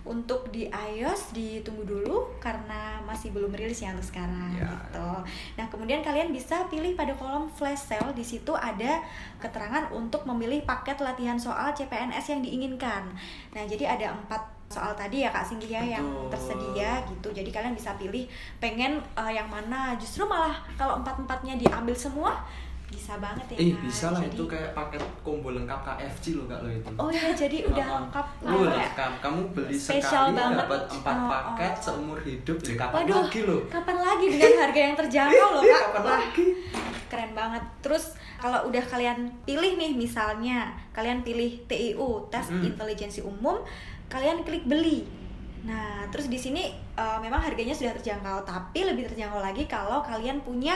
Untuk 0.04 0.48
di 0.48 0.68
iOS 0.68 1.32
ditunggu 1.32 1.84
dulu 1.84 2.32
karena 2.38 3.00
masih 3.04 3.32
belum 3.32 3.52
rilis 3.52 3.80
ya 3.80 3.92
untuk 3.92 4.04
sekarang 4.06 4.52
Ya. 4.52 4.68
gitu. 4.68 5.10
Nah, 5.56 5.68
kemudian 5.68 6.00
kalian 6.00 6.32
bisa 6.32 6.64
pilih 6.68 6.92
pada 6.94 7.12
kolom 7.16 7.48
flash 7.48 7.92
sale 7.92 8.12
di 8.12 8.24
situ 8.24 8.52
ada 8.52 9.04
keterangan 9.40 9.92
untuk 9.92 10.24
memilih 10.24 10.64
paket 10.64 11.00
latihan 11.00 11.36
soal 11.36 11.72
CPNS 11.72 12.24
yang 12.30 12.40
diinginkan. 12.40 13.04
Nah, 13.52 13.64
jadi 13.64 13.96
ada 13.96 14.12
empat 14.12 14.53
soal 14.74 14.94
tadi 14.94 15.18
ya 15.20 15.30
Kak 15.30 15.46
Singgi 15.46 15.70
ya 15.70 15.84
yang 15.92 16.02
Betul. 16.02 16.30
tersedia 16.32 16.92
gitu. 17.06 17.28
Jadi 17.32 17.50
kalian 17.50 17.74
bisa 17.74 17.94
pilih 17.94 18.26
pengen 18.58 18.98
eh, 19.14 19.32
yang 19.32 19.46
mana. 19.48 19.94
Justru 19.96 20.26
malah 20.26 20.58
kalau 20.74 20.98
empat-empatnya 20.98 21.54
diambil 21.56 21.94
semua 21.94 22.42
bisa 22.86 23.18
banget 23.18 23.42
ya. 23.50 23.58
Eh 23.60 23.74
bisa 23.80 24.10
lah 24.10 24.22
Jadi- 24.22 24.34
itu 24.34 24.44
kayak 24.46 24.70
paket 24.72 25.02
combo 25.22 25.50
lengkap 25.50 25.82
KFC 25.84 26.26
loh 26.34 26.46
kak 26.48 26.62
lo 26.62 26.70
itu. 26.70 26.92
Oh 26.96 27.10
iya, 27.10 27.34
jadi 27.34 27.58
udah 27.66 27.82
Ah, 27.82 27.90
ah. 27.90 27.98
lengkap. 28.00 28.26
Lu 28.40 28.50
Apa 28.50 28.64
ya? 28.64 28.74
lengkap. 28.80 29.12
Kamu 29.20 29.42
beli 29.50 29.74
Spesial 29.76 30.02
sekali 30.04 30.32
banget. 30.36 30.58
dapat 30.60 30.82
empat 30.92 31.16
Oh, 31.16 31.28
paket 31.28 31.72
oh. 31.72 31.82
seumur 31.84 32.20
hidup. 32.20 32.58
Ya 32.60 32.74
kapan 32.76 32.98
Waduh, 33.00 33.18
lagi 33.20 33.40
lo? 33.44 33.58
kapan 33.68 33.98
lagi 34.00 34.26
dengan 34.28 34.54
harga 34.60 34.80
yang 34.80 34.96
terjangkau 34.96 35.50
loh 35.52 35.64
Iya, 35.66 35.74
kak? 35.76 35.82
kapan 35.88 36.02
Wah, 36.04 36.20
lagi? 36.20 36.46
keren 37.08 37.32
banget. 37.34 37.64
Terus 37.80 38.06
kalau 38.36 38.60
udah 38.68 38.84
kalian 38.84 39.18
pilih 39.42 39.74
nih 39.74 39.92
misalnya 39.96 40.60
kalian 40.92 41.22
pilih 41.22 41.66
TIU 41.66 42.10
tes 42.28 42.46
Mm. 42.48 42.62
intelijensi 42.68 43.22
umum, 43.24 43.58
kalian 44.08 44.42
klik 44.42 44.64
beli. 44.64 45.04
Nah, 45.64 46.04
terus 46.10 46.28
di 46.28 46.36
sini 46.36 46.64
eh, 46.94 47.18
memang 47.20 47.40
harganya 47.40 47.72
sudah 47.72 47.94
terjangkau, 47.94 48.44
tapi 48.44 48.84
lebih 48.84 49.08
terjangkau 49.08 49.40
lagi 49.40 49.64
kalau 49.64 50.00
kalian 50.00 50.40
punya 50.40 50.76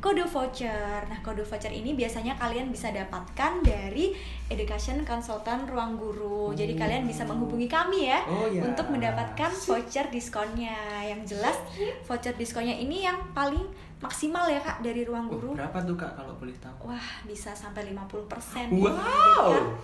kode 0.00 0.24
voucher. 0.24 1.04
Nah, 1.04 1.20
kode 1.20 1.42
voucher 1.42 1.68
ini 1.68 1.92
biasanya 1.92 2.32
kalian 2.34 2.72
bisa 2.72 2.88
dapatkan 2.88 3.60
dari 3.60 4.16
Education 4.48 5.04
Consultant 5.04 5.68
Ruang 5.68 6.00
Guru. 6.00 6.56
Jadi 6.56 6.72
Oh. 6.72 6.78
kalian 6.78 7.04
bisa 7.04 7.22
menghubungi 7.22 7.68
kami 7.68 8.08
ya 8.08 8.24
Oh, 8.24 8.48
ya. 8.48 8.64
untuk 8.64 8.88
mendapatkan 8.88 9.52
voucher 9.52 10.08
diskonnya. 10.08 10.72
Yang 11.04 11.36
jelas 11.36 11.56
voucher 12.02 12.32
diskonnya 12.32 12.72
ini 12.72 13.04
yang 13.04 13.20
paling 13.30 13.60
maksimal 14.00 14.48
ya 14.48 14.56
Kak 14.58 14.80
dari 14.80 15.04
Ruang 15.04 15.28
Oh, 15.28 15.36
Guru. 15.36 15.52
berapa 15.52 15.76
tuh 15.84 15.92
kak 15.92 16.16
kalau 16.16 16.32
boleh 16.32 16.56
tahu? 16.56 16.88
Wah, 16.88 17.08
bisa 17.28 17.52
sampai 17.52 17.84
50%. 17.84 18.72
Wow. 18.72 19.76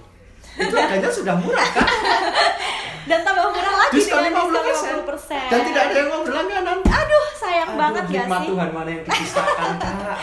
Itu 0.57 0.73
harganya 0.73 1.13
sudah 1.13 1.37
murah 1.37 1.69
kan? 1.69 1.85
Dan 3.07 3.23
tambah 3.23 3.45
murah 3.55 3.75
lagi 3.87 4.03
Diskon 4.03 4.23
dengan 4.27 4.51
50%. 4.51 5.07
50%. 5.07 5.53
Dan 5.53 5.61
tidak 5.63 5.83
ada 5.87 5.95
yang 5.95 6.09
ngobrol 6.11 6.35
langganan. 6.35 6.79
Aduh, 6.83 7.27
sayang 7.39 7.71
Aduh, 7.71 7.79
banget 7.79 8.03
gak 8.03 8.13
nikmat 8.13 8.41
sih? 8.43 8.49
Tuhan 8.51 8.69
mana 8.75 8.89
yang 8.91 9.03
dipisahkan 9.07 9.73
kak? 9.79 10.19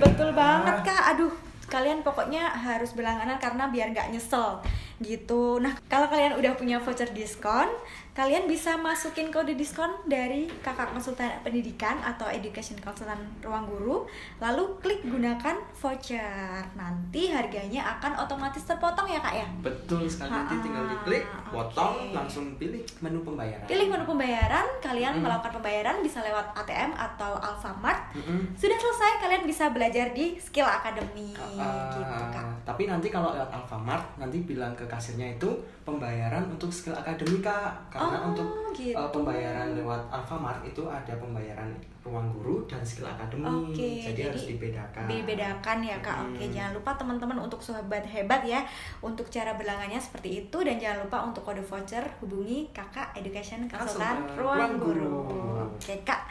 Betul 0.00 0.28
banget 0.32 0.76
kak, 0.80 1.02
aduh 1.12 1.32
kalian 1.72 2.04
pokoknya 2.04 2.52
harus 2.52 2.92
berlangganan 2.92 3.40
karena 3.40 3.64
biar 3.72 3.96
nggak 3.96 4.12
nyesel 4.12 4.60
gitu. 5.00 5.56
Nah 5.56 5.72
kalau 5.88 6.04
kalian 6.12 6.36
udah 6.36 6.52
punya 6.52 6.76
voucher 6.76 7.08
diskon, 7.16 7.64
kalian 8.12 8.44
bisa 8.44 8.76
masukin 8.76 9.32
kode 9.32 9.56
diskon 9.56 9.88
dari 10.04 10.44
kakak 10.60 10.92
konsultan 10.92 11.32
pendidikan 11.40 11.96
atau 11.98 12.28
education 12.28 12.76
konsultan 12.76 13.16
ruang 13.40 13.64
guru, 13.64 14.04
lalu 14.36 14.68
klik 14.78 15.00
gunakan 15.02 15.56
voucher. 15.72 16.60
Nanti 16.72 17.32
harganya 17.32 17.96
akan 17.96 18.20
otomatis 18.20 18.68
terpotong 18.68 19.08
ya 19.08 19.16
kak 19.18 19.34
ya. 19.34 19.48
Betul 19.64 20.04
sekali 20.04 20.28
nanti 20.28 20.52
Ha-ha, 20.52 20.64
tinggal 20.64 20.84
diklik, 20.86 21.24
potong, 21.48 21.94
oke. 22.04 22.12
langsung 22.12 22.44
pilih 22.60 22.84
menu 23.00 23.24
pembayaran. 23.24 23.64
Pilih 23.64 23.86
menu 23.88 24.04
pembayaran, 24.04 24.66
kalian 24.78 25.12
Mm. 25.16 25.22
melakukan 25.24 25.52
pembayaran 25.56 25.96
bisa 26.00 26.20
lewat 26.20 26.52
ATM 26.54 26.92
atau 26.92 27.32
Alfamart. 27.34 28.12
Mm-mm. 28.12 28.52
Sudah 28.52 28.76
selesai, 28.76 29.24
kalian 29.24 29.48
bisa 29.48 29.72
belajar 29.72 30.12
di 30.12 30.36
Skill 30.36 30.68
Academy 30.68 31.32
Ah, 31.56 31.88
gitu 31.88 32.04
kak. 32.04 32.44
Tapi 32.62 32.82
nanti 32.84 33.08
kalau 33.08 33.32
lewat 33.32 33.48
Alfamart 33.48 34.04
nanti 34.16 34.44
bilang 34.44 34.76
ke 34.76 34.84
kasirnya 34.84 35.32
itu 35.32 35.48
pembayaran 35.82 36.46
untuk 36.46 36.70
skill 36.70 36.94
akademi 36.94 37.42
kak. 37.42 37.90
Karena 38.04 38.18
Oh, 38.18 38.28
untuk 38.28 38.48
gitu. 38.72 38.92
uh, 38.92 39.08
pembayaran 39.08 39.68
lewat 39.72 40.02
Alfamart 40.08 40.60
itu 40.62 40.82
ada 40.82 41.12
pembayaran 41.14 41.70
ruang 42.02 42.26
guru 42.32 42.64
dan 42.64 42.82
skill 42.82 43.06
akademi. 43.06 43.46
Oke, 43.46 43.78
jadi, 44.02 44.10
jadi 44.10 44.20
harus 44.28 44.44
dibedakan. 44.48 45.04
dibedakan 45.06 45.78
ya 45.80 45.96
kak 45.98 46.16
oke 46.20 46.40
Hmm. 46.40 46.50
jangan 46.50 46.72
lupa 46.72 46.90
teman-teman 46.92 47.38
untuk 47.40 47.60
sobat 47.60 48.02
hebat 48.04 48.42
ya 48.42 48.66
untuk 48.98 49.28
cara 49.28 49.54
berlanggannya 49.54 49.96
seperti 49.96 50.42
itu 50.42 50.56
dan 50.58 50.76
jangan 50.76 50.98
lupa 51.00 51.22
untuk 51.22 51.42
kode 51.42 51.60
voucher 51.60 52.02
hubungi 52.18 52.66
kakak 52.70 53.14
education 53.14 53.64
konsultan 53.66 54.26
ruang 54.34 54.58
Ruang 54.58 54.72
guru 54.76 55.10
Guru. 55.24 55.62
oke 55.70 55.94
kak 56.02 56.26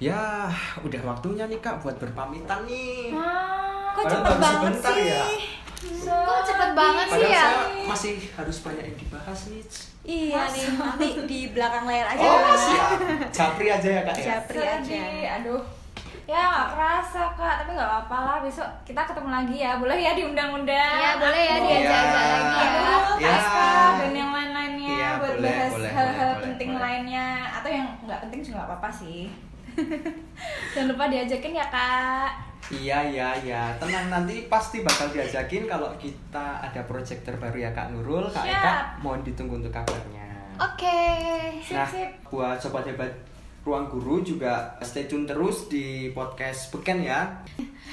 Ya, 0.00 0.48
udah 0.78 1.00
waktunya 1.04 1.44
nih 1.44 1.60
kak 1.60 1.76
buat 1.78 1.92
berpamitan 1.94 2.64
nih. 2.64 3.12
Wah, 3.12 3.92
kok 3.92 4.08
cepet 4.08 4.32
banget 4.34 4.72
sih 4.74 5.00
ya. 5.06 5.24
Kok 6.08 6.40
cepet 6.42 6.70
banget 6.72 7.04
sih 7.06 7.12
Padahal 7.20 7.28
ya? 7.30 7.44
saya 7.44 7.84
masih 7.84 8.12
harus 8.30 8.56
banyak 8.64 8.84
yang 8.86 8.96
dibahas 8.98 9.40
nih. 9.46 9.60
Iya 10.02 10.42
nih 10.46 10.64
nanti 10.74 11.06
di 11.24 11.40
belakang 11.50 11.84
layar 11.84 12.06
aja 12.08 12.22
Oh, 12.22 12.32
namanya. 12.34 12.56
siap. 12.56 12.90
Japri 13.30 13.66
aja 13.68 13.88
ya 13.90 14.02
kak 14.02 14.14
ya. 14.14 14.24
Japri 14.32 14.58
aja 14.58 14.80
sedih. 14.80 15.28
Aduh. 15.36 15.62
Ya 16.24 16.40
nggak 16.46 16.68
kerasa 16.70 17.22
kak, 17.32 17.54
tapi 17.58 17.70
nggak 17.72 17.84
apa-apa 17.86 18.16
lah. 18.18 18.36
Besok 18.40 18.64
kita 18.82 19.02
ketemu 19.02 19.28
lagi 19.28 19.56
ya. 19.58 19.72
Boleh 19.76 19.98
ya 19.98 20.12
diundang-undang. 20.12 20.96
Iya, 20.96 21.12
boleh 21.16 21.42
ya 21.42 21.52
Oh, 21.52 21.60
diajak-ajak 21.60 22.06
iya. 22.14 22.30
lagi 22.30 22.56
ya. 22.56 22.68
Aduh, 22.70 23.16
Ya. 23.20 23.34
Kak, 23.36 23.90
dan 23.98 24.12
yang 24.14 24.30
lain-lainnya 24.30 24.88
Iya, 24.90 25.08
buat 25.16 25.34
boleh, 25.36 25.50
bahas 25.52 25.74
hal-hal 25.90 26.30
penting 26.40 26.70
boleh. 26.70 26.82
lainnya 26.82 27.26
atau 27.50 27.68
yang 27.68 27.86
nggak 28.00 28.20
penting 28.24 28.40
juga 28.40 28.54
nggak 28.56 28.68
apa-apa 28.70 28.88
sih. 28.90 29.20
Jangan 30.72 30.86
lupa 30.88 31.04
diajakin 31.06 31.52
ya 31.52 31.66
kak. 31.68 32.30
Iya 32.68 33.02
iya 33.02 33.28
iya, 33.40 33.62
tenang 33.76 34.06
nanti 34.08 34.46
pasti 34.46 34.84
bakal 34.84 35.08
diajakin 35.08 35.64
kalau 35.64 35.90
kita 35.96 36.60
ada 36.60 36.84
project 36.84 37.24
terbaru 37.24 37.58
ya 37.58 37.70
Kak 37.70 37.90
Nurul, 37.90 38.26
Kak 38.26 38.44
Siap. 38.44 38.54
Eka 38.54 38.72
mohon 39.00 39.24
ditunggu 39.24 39.58
untuk 39.58 39.72
kabarnya. 39.72 40.28
Oke. 40.54 41.00
Sip, 41.58 41.74
Nah, 41.74 41.88
sip. 41.88 42.10
buat 42.28 42.56
sobat 42.56 42.84
hebat 42.84 43.10
Ruang 43.60 43.88
Guru 43.88 44.20
juga 44.20 44.72
stay 44.80 45.04
tune 45.04 45.24
terus 45.24 45.66
di 45.66 46.10
podcast 46.10 46.70
Beken 46.70 47.00
ya. 47.00 47.26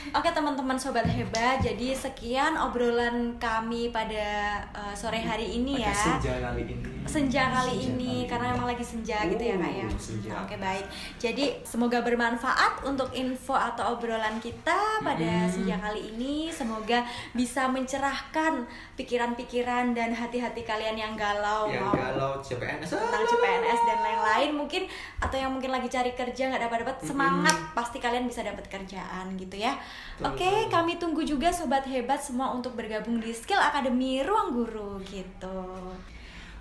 Oke 0.08 0.30
teman-teman 0.32 0.76
sobat 0.76 1.04
hebat, 1.04 1.60
jadi 1.60 1.92
sekian 1.92 2.56
obrolan 2.56 3.36
kami 3.36 3.92
pada 3.92 4.60
uh, 4.72 4.94
sore 4.94 5.20
hari 5.20 5.60
ini 5.60 5.76
Pada 5.76 5.90
ya. 5.90 5.96
senja 5.96 6.34
kali 6.40 6.62
ini. 6.64 6.76
senja 7.08 7.44
kali 7.50 7.72
Senja 7.72 7.88
ini 7.88 8.14
kali 8.14 8.28
karena 8.28 8.48
emang 8.52 8.68
lagi 8.68 8.84
senja 8.84 9.18
gitu 9.26 9.40
ya 9.42 9.56
kak 9.56 9.72
ya. 9.74 9.86
Oh, 9.86 10.00
senja. 10.00 10.32
Oke 10.44 10.56
baik. 10.58 10.86
Jadi 11.18 11.46
semoga 11.64 12.00
bermanfaat 12.00 12.84
untuk 12.84 13.12
info 13.12 13.56
atau 13.56 13.96
obrolan 13.96 14.40
kita 14.40 15.00
pada 15.00 15.24
Mm-mm. 15.44 15.52
senja 15.52 15.76
kali 15.80 16.16
ini. 16.16 16.52
Semoga 16.52 17.04
bisa 17.32 17.68
mencerahkan 17.68 18.64
pikiran-pikiran 18.96 19.92
dan 19.92 20.12
hati-hati 20.12 20.64
kalian 20.64 20.96
yang 20.96 21.14
galau 21.16 21.68
yang 21.68 21.84
mau 21.84 21.96
galau 21.96 22.40
CPNS 22.40 22.92
tentang 22.92 23.24
CPNS 23.24 23.80
dan 23.84 23.98
lain-lain 24.04 24.50
mungkin 24.52 24.84
atau 25.20 25.36
yang 25.36 25.52
mungkin 25.52 25.72
lagi 25.72 25.88
cari 25.88 26.12
kerja 26.12 26.52
nggak 26.52 26.64
dapat 26.64 26.78
dapat 26.84 26.98
semangat 27.02 27.56
pasti 27.72 27.98
kalian 27.98 28.28
bisa 28.28 28.44
dapat 28.44 28.68
kerjaan 28.68 29.36
gitu 29.36 29.56
ya. 29.56 29.76
Oke, 30.18 30.42
okay, 30.42 30.58
kami 30.66 30.98
tunggu 30.98 31.22
juga 31.22 31.54
sobat 31.54 31.86
hebat 31.86 32.18
semua 32.18 32.50
untuk 32.50 32.74
bergabung 32.74 33.22
di 33.22 33.30
Skill 33.30 33.62
Academy 33.62 34.26
Ruang 34.26 34.50
Guru 34.50 34.98
gitu. 35.06 35.94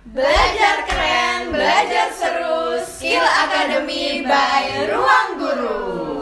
Belajar 0.07 0.85
keren, 0.85 1.49
belajar 1.51 2.13
seru, 2.13 2.77
Skill 2.79 3.25
Academy 3.25 4.21
by 4.23 4.87
Ruang 4.93 5.29
Guru. 5.41 6.16